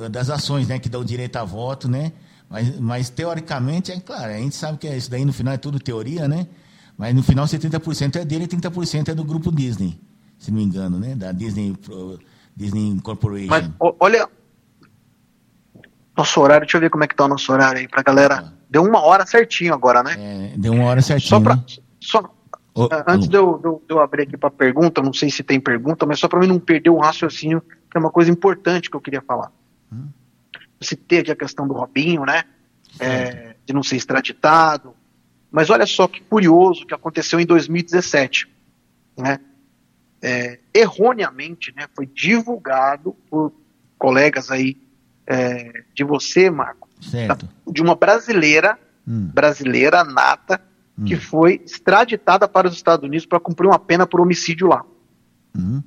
[0.09, 2.11] das ações, né, que dão direito a voto, né?
[2.49, 5.79] Mas, mas teoricamente, é claro, a gente sabe que isso daí no final é tudo
[5.79, 6.47] teoria, né?
[6.97, 9.99] Mas no final 70% é dele e 30% é do grupo Disney,
[10.37, 11.15] se não me engano, né?
[11.15, 11.75] Da Disney,
[12.55, 13.49] Disney Corporation.
[13.49, 14.27] Mas olha,
[16.15, 18.52] nosso horário, deixa eu ver como é que tá o nosso horário aí pra galera.
[18.73, 20.15] Deu uma hora certinho agora, né?
[20.17, 21.29] É, deu uma hora certinho.
[21.29, 21.63] Só pra, né?
[22.01, 22.35] só,
[22.73, 23.29] oh, antes oh.
[23.29, 26.07] De, eu, de, eu, de, eu, abrir aqui pra pergunta, não sei se tem pergunta,
[26.07, 28.99] mas só pra mim não perder o raciocínio, que é uma coisa importante que eu
[28.99, 29.51] queria falar.
[29.91, 30.07] Hum.
[30.55, 32.45] Eu citei aqui a questão do Robinho, né?
[32.99, 34.95] É, de não ser extraditado.
[35.51, 38.49] Mas olha só que curioso que aconteceu em 2017,
[39.15, 39.39] né?
[40.19, 43.53] É, erroneamente, né, foi divulgado por
[43.99, 44.77] colegas aí
[45.27, 47.47] é, de você, Marco, certo.
[47.69, 48.77] de uma brasileira,
[49.07, 49.29] hum.
[49.33, 50.61] brasileira nata,
[50.97, 51.05] hum.
[51.05, 54.83] que foi extraditada para os Estados Unidos para cumprir uma pena por homicídio lá.
[55.55, 55.81] Hum.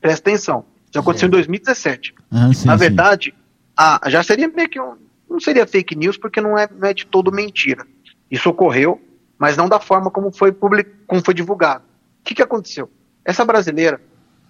[0.00, 1.34] Presta atenção, isso aconteceu certo.
[1.34, 2.14] em 2017.
[2.30, 3.34] Ah, sim, Na verdade,
[3.76, 4.96] a, já seria meio que um,
[5.28, 7.86] não seria fake news porque não é, não é de todo mentira.
[8.30, 9.00] Isso ocorreu,
[9.38, 11.84] mas não da forma como foi, public, como foi divulgado.
[12.20, 12.90] O que, que aconteceu?
[13.24, 14.00] Essa brasileira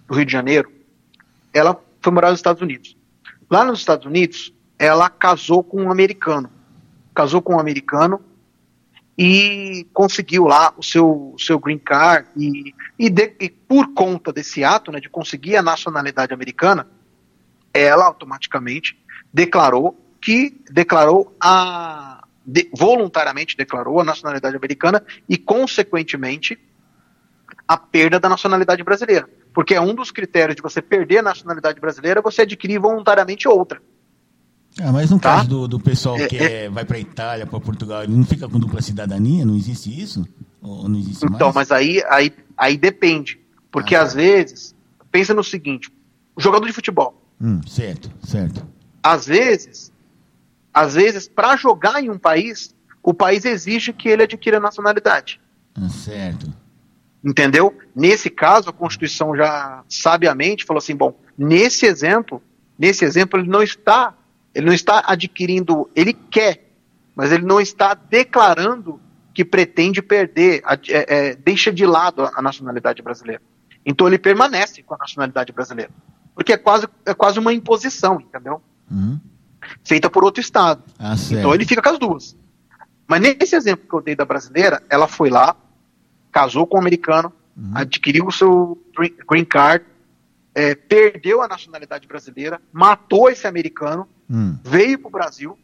[0.07, 0.71] do Rio de Janeiro,
[1.53, 2.97] ela foi morar nos Estados Unidos.
[3.51, 4.53] Lá nos Estados Unidos,
[4.83, 6.51] ela casou com um americano.
[7.15, 8.21] Casou com um americano
[9.17, 14.65] e conseguiu lá o seu, seu green card e, e, de, e, por conta desse
[14.65, 16.89] ato, né, de conseguir a nacionalidade americana,
[17.73, 18.99] ela automaticamente
[19.33, 26.59] declarou que declarou a de, voluntariamente declarou a nacionalidade americana e consequentemente
[27.69, 29.31] a perda da nacionalidade brasileira.
[29.55, 33.81] Porque é um dos critérios de você perder a nacionalidade brasileira, você adquirir voluntariamente outra.
[34.81, 35.37] Ah, mas no tá?
[35.37, 38.25] caso do, do pessoal é, que é, é, vai para Itália, para Portugal, ele não
[38.25, 39.45] fica com dupla cidadania?
[39.45, 40.27] Não existe isso?
[40.63, 41.69] Ou não existe então, mais?
[41.69, 43.39] mas aí, aí, aí depende.
[43.71, 44.05] Porque ah, tá.
[44.05, 44.75] às vezes,
[45.11, 45.91] pensa no seguinte:
[46.39, 47.21] jogador de futebol.
[47.41, 48.67] Hum, certo, certo.
[49.03, 49.93] Às vezes,
[50.73, 55.41] às vezes, para jogar em um país, o país exige que ele adquira nacionalidade.
[55.75, 56.53] Ah, certo.
[57.25, 57.77] Entendeu?
[57.95, 62.43] Nesse caso, a Constituição já sabiamente falou assim: bom, nesse exemplo,
[62.79, 64.15] nesse exemplo, ele não está,
[64.55, 66.71] ele não está adquirindo, ele quer,
[67.15, 69.01] mas ele não está declarando
[69.35, 73.41] que pretende perder, é, é, deixa de lado a, a, nacionalidade brasileira.
[73.85, 75.91] Então ele permanece com a nacionalidade brasileira.
[76.35, 78.63] Porque é quase, é quase uma imposição, entendeu?
[78.91, 79.19] Uhum.
[79.85, 80.83] Feita por outro Estado.
[80.99, 82.37] Ah, então ele fica com as duas.
[83.07, 85.57] Mas nesse exemplo que eu dei da brasileira, ela foi lá,
[86.31, 87.73] casou com um americano, uhum.
[87.75, 88.79] adquiriu o seu
[89.29, 89.85] green card,
[90.55, 94.59] é, perdeu a nacionalidade brasileira, matou esse americano, uhum.
[94.63, 95.59] veio para o Brasil,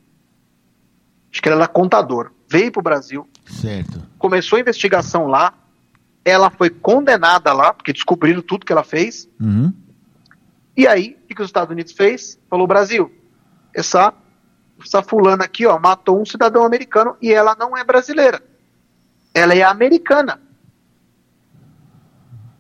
[1.30, 4.03] acho que ela era contadora, veio para o Brasil, certo.
[4.18, 5.55] começou a investigação lá,
[6.24, 9.72] ela foi condenada lá, porque descobriram tudo que ela fez, uhum.
[10.76, 12.39] e aí, o que os Estados Unidos fez?
[12.49, 13.12] Falou, Brasil,
[13.74, 14.12] essa,
[14.84, 18.43] essa fulana aqui, ó, matou um cidadão americano e ela não é brasileira.
[19.34, 20.41] Ela é americana.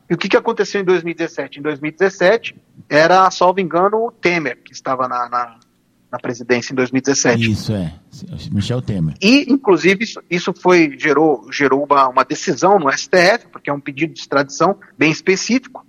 [0.08, 1.58] E o que, que aconteceu em 2017?
[1.58, 2.56] Em 2017,
[2.88, 5.58] era, salvo engano, o Temer, que estava na, na,
[6.10, 7.50] na presidência em 2017.
[7.50, 7.92] Isso, é.
[8.50, 9.14] Michel Temer.
[9.20, 13.80] E, inclusive, isso, isso foi, gerou, gerou uma, uma decisão no STF, porque é um
[13.80, 15.86] pedido de extradição bem específico,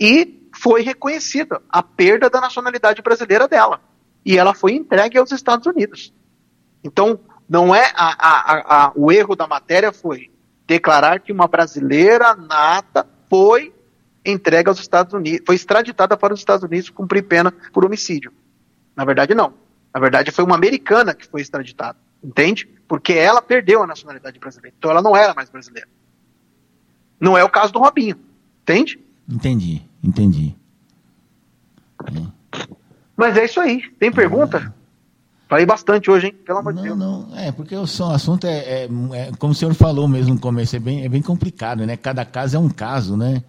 [0.00, 3.80] e foi reconhecida a perda da nacionalidade brasileira dela.
[4.24, 6.14] E ela foi entregue aos Estados Unidos.
[6.82, 10.30] Então, não é a, a, a, o erro da matéria foi
[10.66, 13.74] declarar que uma brasileira nata foi
[14.24, 18.32] entregue aos Estados Unidos, foi extraditada para os Estados Unidos cumprir pena por homicídio.
[18.94, 19.52] Na verdade, não.
[19.92, 22.68] Na verdade, foi uma americana que foi extraditada, entende?
[22.86, 24.72] Porque ela perdeu a nacionalidade brasileira.
[24.78, 25.88] Então ela não era mais brasileira.
[27.18, 28.16] Não é o caso do Robinho,
[28.62, 29.00] entende?
[29.28, 30.54] Entendi, entendi.
[32.06, 32.60] É.
[33.16, 33.82] Mas é isso aí.
[33.98, 34.72] Tem pergunta?
[35.54, 36.34] Falei bastante hoje, hein?
[36.44, 36.98] Pelo amor de Deus.
[36.98, 40.74] Não, é, porque o assunto é, é, é, como o senhor falou mesmo no começo,
[40.74, 41.96] é bem, é bem complicado, né?
[41.96, 43.40] Cada caso é um caso, né?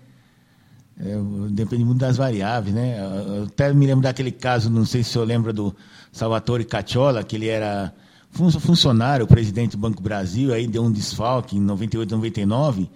[0.99, 1.17] É,
[1.49, 2.99] depende muito das variáveis, né?
[2.99, 5.75] Eu até me lembro daquele caso, não sei se o senhor lembra do
[6.11, 7.91] Salvatore Cacciola, que ele era
[8.29, 12.87] funcionário, presidente do Banco Brasil, aí deu um desfalque em 98, 99,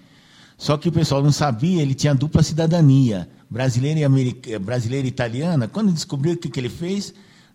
[0.55, 5.67] só que o pessoal não sabia, ele tinha dupla cidadania, brasileira e, brasileira e italiana.
[5.67, 7.11] Quando descobriu o que, que ele fez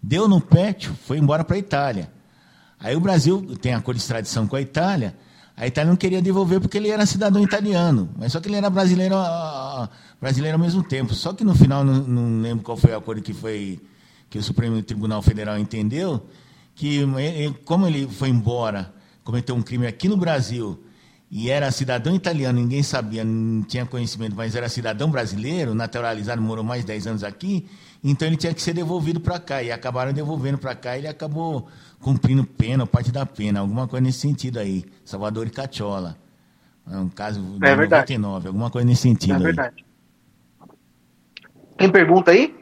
[0.07, 2.13] Deu no pet, foi embora para a Itália.
[2.79, 5.17] Aí o Brasil tem acordo de extradição com a Itália.
[5.57, 8.69] A Itália não queria devolver porque ele era cidadão italiano, mas só que ele era
[8.69, 9.17] brasileiro,
[10.21, 11.15] brasileiro ao mesmo tempo.
[11.15, 13.81] Só que no final, não, não lembro qual foi o acordo que foi
[14.29, 16.27] que o Supremo Tribunal Federal entendeu,
[16.75, 17.01] que
[17.65, 18.93] como ele foi embora,
[19.25, 20.85] cometeu um crime aqui no Brasil
[21.37, 26.63] e era cidadão italiano, ninguém sabia, não tinha conhecimento, mas era cidadão brasileiro, naturalizado, morou
[26.63, 27.67] mais de 10 anos aqui,
[28.05, 29.61] então ele tinha que ser devolvido para cá.
[29.61, 31.67] E acabaram devolvendo para cá e ele acabou
[32.01, 34.85] cumprindo pena, parte da pena, alguma coisa nesse sentido aí.
[35.05, 36.17] Salvador e Cachola.
[36.89, 39.35] É um caso de é 99, alguma coisa nesse sentido.
[39.35, 39.85] É verdade.
[40.61, 40.69] Aí.
[41.77, 42.55] Tem pergunta aí?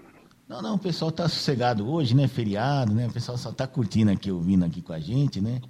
[0.49, 2.27] Não, não, o pessoal está sossegado hoje, né?
[2.27, 3.07] Feriado, né?
[3.07, 5.61] O pessoal só está curtindo aqui, ouvindo aqui com a gente, né?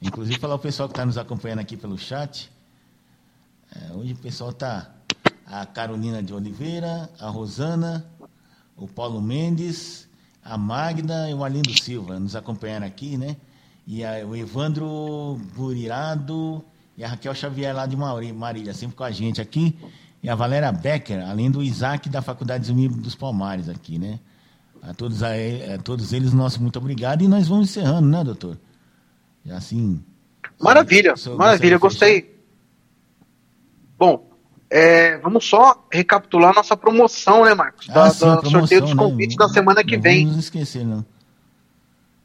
[0.00, 2.50] Inclusive falar o pessoal que está nos acompanhando aqui pelo chat.
[3.74, 4.90] É, hoje o pessoal está
[5.44, 8.06] a Carolina de Oliveira, a Rosana,
[8.76, 10.08] o Paulo Mendes,
[10.44, 13.36] a Magda e o Arlindo Silva nos acompanharam aqui, né?
[13.86, 16.64] E a, o Evandro Burirado
[16.96, 19.76] e a Raquel Xavier lá de Marília, sempre com a gente aqui.
[20.22, 24.20] E a Valéria Becker, além do Isaac da Faculdade Zumbi dos Palmares aqui, né?
[24.80, 25.30] A todos, a,
[25.74, 27.22] a todos eles, nosso muito obrigado.
[27.22, 28.56] E nós vamos encerrando, né, doutor?
[29.44, 30.02] E assim.
[30.60, 32.36] Maravilha, maravilha, gostei.
[33.96, 34.28] Bom,
[34.70, 37.86] é, vamos só recapitular nossa promoção, né, Marcos?
[37.88, 38.96] Da, ah, sim, promoção, sorteio dos né?
[38.96, 39.46] convites né?
[39.46, 40.26] da semana que não vem.
[40.26, 41.04] Não esquecer, não.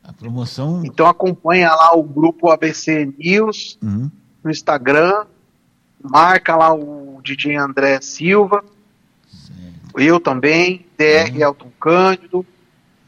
[0.04, 0.84] A promoção.
[0.86, 4.12] Então acompanha lá o grupo ABC News uhum.
[4.44, 5.26] no Instagram.
[6.04, 8.64] Marca lá o DJ André Silva.
[9.32, 10.00] Certo.
[10.00, 10.86] Eu também.
[10.98, 11.42] DR uhum.
[11.42, 12.46] Elton Cândido.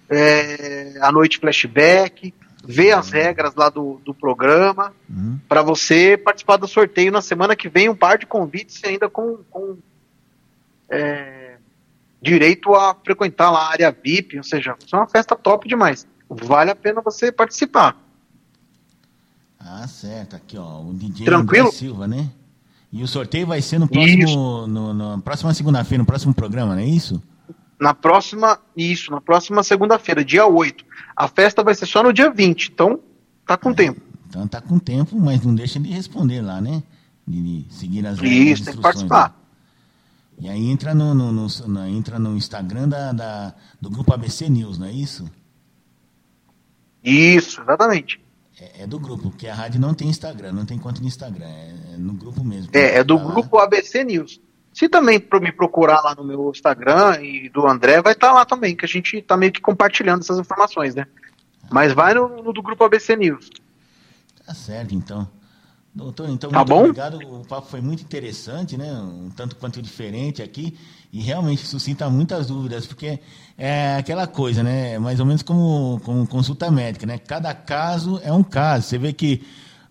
[0.10, 2.34] É, a noite flashback
[2.68, 5.40] ver as regras lá do, do programa, uhum.
[5.48, 9.40] para você participar do sorteio na semana que vem, um par de convites ainda com,
[9.50, 9.78] com
[10.90, 11.58] é,
[12.22, 16.08] direito a frequentar lá a área VIP, ou seja, é uma festa top demais.
[16.30, 17.96] Vale a pena você participar.
[19.60, 20.36] Ah, certo.
[20.36, 21.68] Aqui, ó, o DJ Tranquilo?
[21.68, 22.30] André Silva, né?
[22.92, 26.82] E o sorteio vai ser no próximo, no, no, próxima segunda-feira, no próximo programa, não
[26.82, 27.22] é isso?
[27.80, 30.86] Na próxima, isso, na próxima segunda-feira, dia 8.
[31.16, 33.00] A festa vai ser só no dia 20, então
[33.46, 34.02] tá com é, tempo.
[34.28, 36.84] Então tá com tempo, mas não deixa de responder lá, né?
[37.28, 39.30] De, de seguir as Isso, tem que participar.
[39.30, 39.36] Né?
[40.38, 44.50] E aí entra no, no, no, no, entra no Instagram da, da, do grupo ABC
[44.50, 45.30] News, não é isso?
[47.04, 48.20] Isso, exatamente.
[48.60, 51.46] É, é, do grupo, porque a rádio não tem Instagram, não tem conta no Instagram,
[51.46, 52.70] é, é no grupo mesmo.
[52.74, 54.42] É, é do grupo ABC News.
[54.76, 58.46] Se também me procurar lá no meu Instagram e do André, vai estar tá lá
[58.46, 61.08] também, que a gente está meio que compartilhando essas informações, né?
[61.72, 63.50] Mas vai no, no do grupo ABC News.
[64.46, 65.30] Tá certo, então.
[65.94, 66.80] Doutor, então, tá muito bom?
[66.82, 67.18] obrigado.
[67.20, 68.92] O papo foi muito interessante, né?
[68.92, 70.78] Um tanto quanto diferente aqui.
[71.10, 73.22] E realmente suscita muitas dúvidas, porque
[73.58, 75.00] é aquela coisa, né?
[75.00, 77.18] Mais ou menos como, como consulta médica, né?
[77.18, 78.88] Cada caso é um caso.
[78.88, 79.42] Você vê que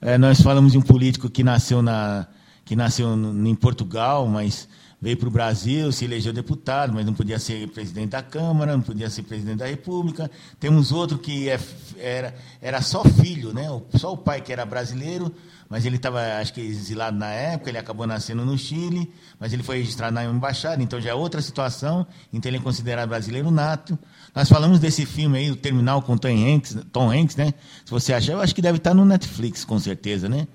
[0.02, 2.28] é, nós falamos de um político que nasceu na,
[2.64, 4.68] que nasceu em Portugal, mas
[5.04, 8.80] veio para o Brasil, se elegeu deputado, mas não podia ser presidente da Câmara, não
[8.80, 10.30] podia ser presidente da República.
[10.58, 11.60] Temos outro que é,
[11.98, 13.68] era, era só filho, né?
[13.96, 15.30] só o pai que era brasileiro,
[15.68, 19.62] mas ele estava, acho que, exilado na época, ele acabou nascendo no Chile, mas ele
[19.62, 23.98] foi registrado na embaixada, então já é outra situação, então ele é considerado brasileiro nato.
[24.34, 27.52] Nós falamos desse filme aí, o Terminal com Tom Hanks, Tom Hanks né?
[27.84, 30.48] Se você achar, eu acho que deve estar no Netflix, com certeza, né?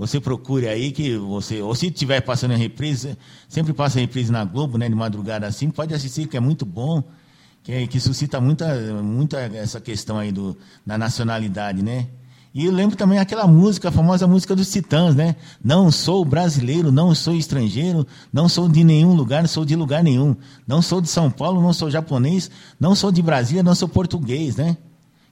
[0.00, 3.18] Você procure aí que você, ou se estiver passando em reprise,
[3.50, 6.64] sempre passa em reprise na Globo, né, de madrugada assim, pode assistir que é muito
[6.64, 7.04] bom,
[7.62, 12.08] que, que suscita muita, muita essa questão aí do, da nacionalidade, né?
[12.54, 15.36] E eu lembro também aquela música, a famosa música dos Titãs, né?
[15.62, 20.34] Não sou brasileiro, não sou estrangeiro, não sou de nenhum lugar, sou de lugar nenhum.
[20.66, 24.56] Não sou de São Paulo, não sou japonês, não sou de Brasília, não sou português,
[24.56, 24.78] né?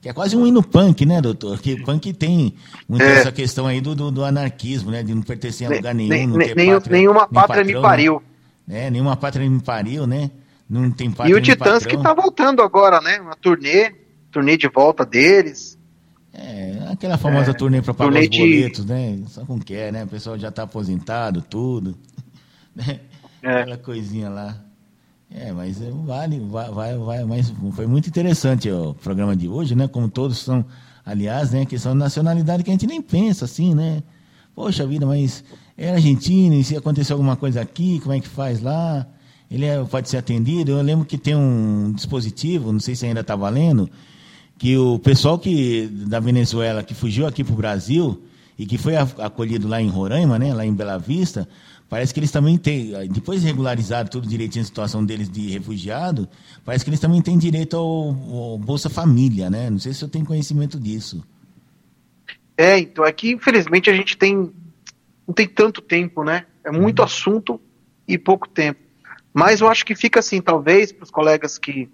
[0.00, 1.58] Que é quase um hino punk, né, doutor?
[1.58, 2.54] Que punk tem
[2.88, 3.18] muito é.
[3.18, 5.02] essa questão aí do, do, do, anarquismo, né?
[5.02, 6.08] De não pertencer a lugar nenhum.
[6.08, 8.22] Nem, não ter nem, pátria, nenhuma pátria patrão, me pariu.
[8.66, 8.86] Né?
[8.86, 10.30] É, nenhuma pátria me pariu, né?
[10.70, 13.20] Não tem pátria E o Titãs que tá voltando agora, né?
[13.20, 13.92] Uma turnê,
[14.30, 15.76] turnê de volta deles.
[16.32, 18.92] É, aquela famosa é, turnê para pagar os boletos, de...
[18.92, 19.18] né?
[19.26, 20.04] Só com que é, né?
[20.04, 21.96] O pessoal já tá aposentado, tudo.
[22.76, 23.00] Né?
[23.42, 23.62] É.
[23.62, 24.56] Aquela coisinha lá.
[25.30, 29.74] É, mas é, vale, vai, vai, vai, mas foi muito interessante o programa de hoje,
[29.74, 29.86] né?
[29.86, 30.64] Como todos são,
[31.04, 31.66] aliás, né?
[31.66, 34.02] Questão de nacionalidade que a gente nem pensa assim, né?
[34.54, 35.44] Poxa vida, mas
[35.76, 39.06] é argentino, e se acontecer alguma coisa aqui, como é que faz lá?
[39.50, 40.72] Ele é, pode ser atendido.
[40.72, 43.88] Eu lembro que tem um dispositivo, não sei se ainda está valendo,
[44.58, 48.22] que o pessoal que da Venezuela que fugiu aqui para o Brasil
[48.58, 50.52] e que foi acolhido lá em Roraima, né?
[50.54, 51.46] Lá em Bela Vista,
[51.88, 56.28] Parece que eles também têm, depois de regularizar tudo direitinho a situação deles de refugiado,
[56.64, 59.70] parece que eles também têm direito ao, ao Bolsa Família, né?
[59.70, 61.24] Não sei se eu tenho conhecimento disso.
[62.56, 64.52] É, então, é que infelizmente a gente tem
[65.26, 66.46] não tem tanto tempo, né?
[66.64, 67.04] É muito uhum.
[67.04, 67.60] assunto
[68.06, 68.80] e pouco tempo.
[69.32, 71.88] Mas eu acho que fica assim, talvez, para os colegas que,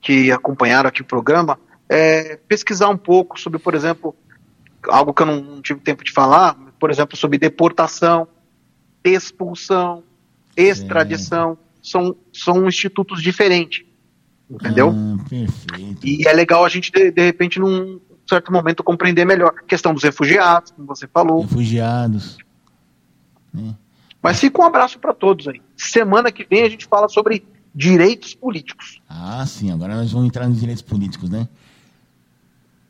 [0.00, 1.58] que acompanharam aqui o programa,
[1.88, 4.14] é, pesquisar um pouco sobre, por exemplo,
[4.88, 8.28] algo que eu não, não tive tempo de falar, por exemplo, sobre deportação,
[9.04, 10.02] expulsão,
[10.56, 13.84] extradição, são, são institutos diferentes.
[14.50, 14.92] Entendeu?
[15.28, 16.06] Perfeito.
[16.06, 19.94] E é legal a gente, de, de repente, num certo momento, compreender melhor a questão
[19.94, 21.42] dos refugiados, como você falou.
[21.42, 22.38] Refugiados.
[23.56, 23.74] É.
[24.22, 25.62] Mas fica um abraço para todos aí.
[25.76, 27.44] Semana que vem a gente fala sobre
[27.74, 29.00] direitos políticos.
[29.08, 29.70] Ah, sim.
[29.70, 31.48] Agora nós vamos entrar nos direitos políticos, né?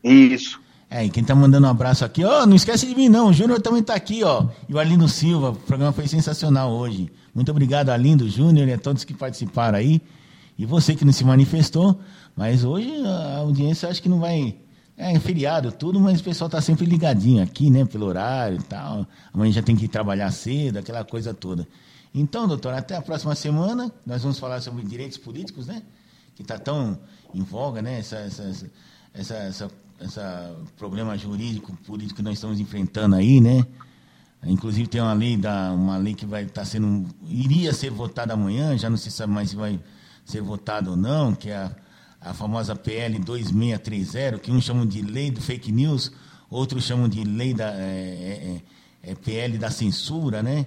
[0.03, 0.61] Isso.
[0.93, 3.29] É, e quem tá mandando um abraço aqui, ó, oh, não esquece de mim não,
[3.29, 4.49] o Júnior também tá aqui, ó.
[4.69, 7.13] E o Arlindo Silva, o programa foi sensacional hoje.
[7.33, 10.03] Muito obrigado, Arlindo, Júnior e a todos que participaram aí.
[10.59, 12.01] E você que não se manifestou,
[12.35, 14.57] mas hoje a audiência acho que não vai.
[14.97, 19.07] É feriado, tudo, mas o pessoal tá sempre ligadinho aqui, né, pelo horário e tal.
[19.33, 21.69] Amanhã já tem que ir trabalhar cedo, aquela coisa toda.
[22.13, 25.83] Então, doutor, até a próxima semana, nós vamos falar sobre direitos políticos, né?
[26.35, 26.99] Que está tão
[27.33, 28.01] em voga, né?
[28.01, 28.71] Essa, essa,
[29.15, 29.71] essa, essa
[30.01, 30.21] esse
[30.77, 33.65] problema jurídico, político que nós estamos enfrentando aí, né?
[34.45, 38.33] Inclusive tem uma lei, da, uma lei que vai estar tá sendo, iria ser votada
[38.33, 39.79] amanhã, já não se sabe mais se vai
[40.25, 41.71] ser votada ou não, que é a,
[42.21, 46.11] a famosa PL 2630, que uns chamam de lei do fake news,
[46.49, 48.63] outros chamam de lei da é,
[49.05, 50.67] é, é PL da censura, né?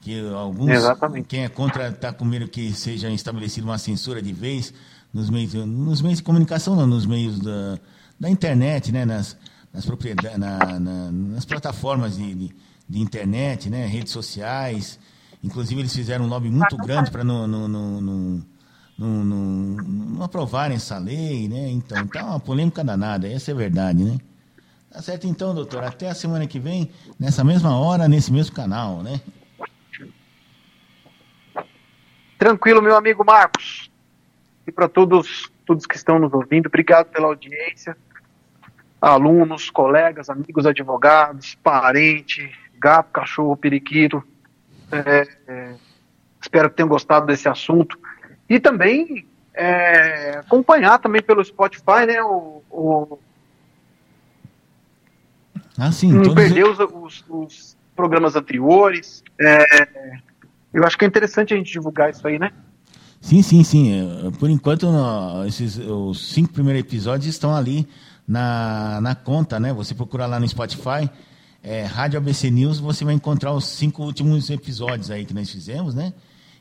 [0.00, 1.26] Que alguns, Exatamente.
[1.28, 4.72] quem é contra está com medo que seja estabelecida uma censura de vez
[5.12, 7.78] nos meios, nos meios de comunicação, não, nos meios da
[8.18, 9.36] da internet, né, nas,
[9.72, 9.86] nas,
[10.38, 12.56] na, na, nas plataformas de, de,
[12.88, 14.98] de, internet, né, redes sociais.
[15.42, 18.44] Inclusive, eles fizeram um lobby muito grande para não, não, não,
[18.98, 21.48] não, aprovarem essa lei.
[21.48, 21.70] Né?
[21.70, 24.02] Então, tá uma polêmica danada, essa é verdade.
[24.04, 24.18] Né?
[24.90, 25.84] Tá certo, então, doutor.
[25.84, 29.02] Até a semana que vem, nessa mesma hora, nesse mesmo canal.
[29.02, 29.20] Né?
[32.38, 33.90] Tranquilo, meu amigo Marcos.
[34.66, 37.96] E para todos, todos que estão nos ouvindo, obrigado pela audiência
[39.04, 44.24] alunos, colegas, amigos, advogados, parente, gato, cachorro, periquito.
[44.90, 45.74] É, é,
[46.40, 47.98] espero que tenham gostado desse assunto.
[48.48, 52.22] E também é, acompanhar também pelo Spotify, né?
[52.22, 53.18] O, o
[55.76, 59.22] ah, sim, não perder os, os, os, programas anteriores.
[59.38, 60.18] É,
[60.72, 62.52] eu acho que é interessante a gente divulgar isso aí, né?
[63.24, 63.90] Sim, sim, sim.
[63.90, 64.86] É, por enquanto,
[65.48, 67.88] esses, os cinco primeiros episódios estão ali
[68.28, 69.72] na, na conta, né?
[69.72, 71.08] Você procura lá no Spotify,
[71.62, 75.94] é, Rádio ABC News, você vai encontrar os cinco últimos episódios aí que nós fizemos,
[75.94, 76.12] né?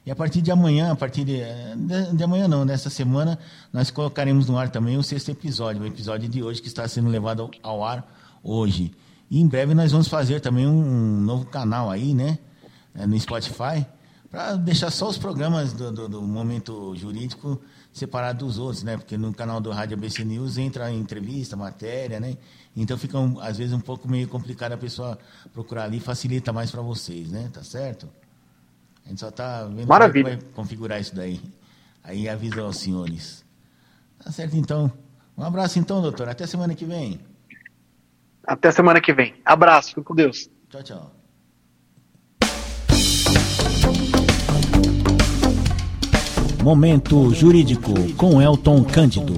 [0.05, 1.41] E a partir de amanhã, a partir de,
[1.75, 3.37] de, de amanhã não, nessa semana,
[3.73, 7.09] nós colocaremos no ar também o sexto episódio, o episódio de hoje que está sendo
[7.09, 8.07] levado ao, ao ar
[8.41, 8.93] hoje.
[9.29, 12.39] E em breve nós vamos fazer também um, um novo canal aí, né?
[12.95, 13.85] É, no Spotify,
[14.33, 17.61] para deixar só os programas do, do, do momento jurídico
[17.91, 18.97] separado dos outros, né?
[18.97, 22.35] Porque no canal do Rádio ABC News entra entrevista, matéria, né?
[22.75, 25.19] Então fica, um, às vezes, um pouco meio complicado a pessoa
[25.53, 27.47] procurar ali, facilita mais para vocês, né?
[27.53, 28.09] Tá certo?
[29.05, 30.31] A gente só está vendo Maravilha.
[30.31, 31.39] como vai configurar isso daí.
[32.03, 33.45] Aí avisa aos senhores.
[34.17, 34.91] Tá certo, então.
[35.37, 36.27] Um abraço, então, doutor.
[36.27, 37.19] Até semana que vem.
[38.43, 39.35] Até semana que vem.
[39.45, 39.89] Abraço.
[39.89, 40.49] Fique com Deus.
[40.71, 41.22] Tchau, tchau.
[46.63, 49.33] Momento Jurídico com Elton Cândido.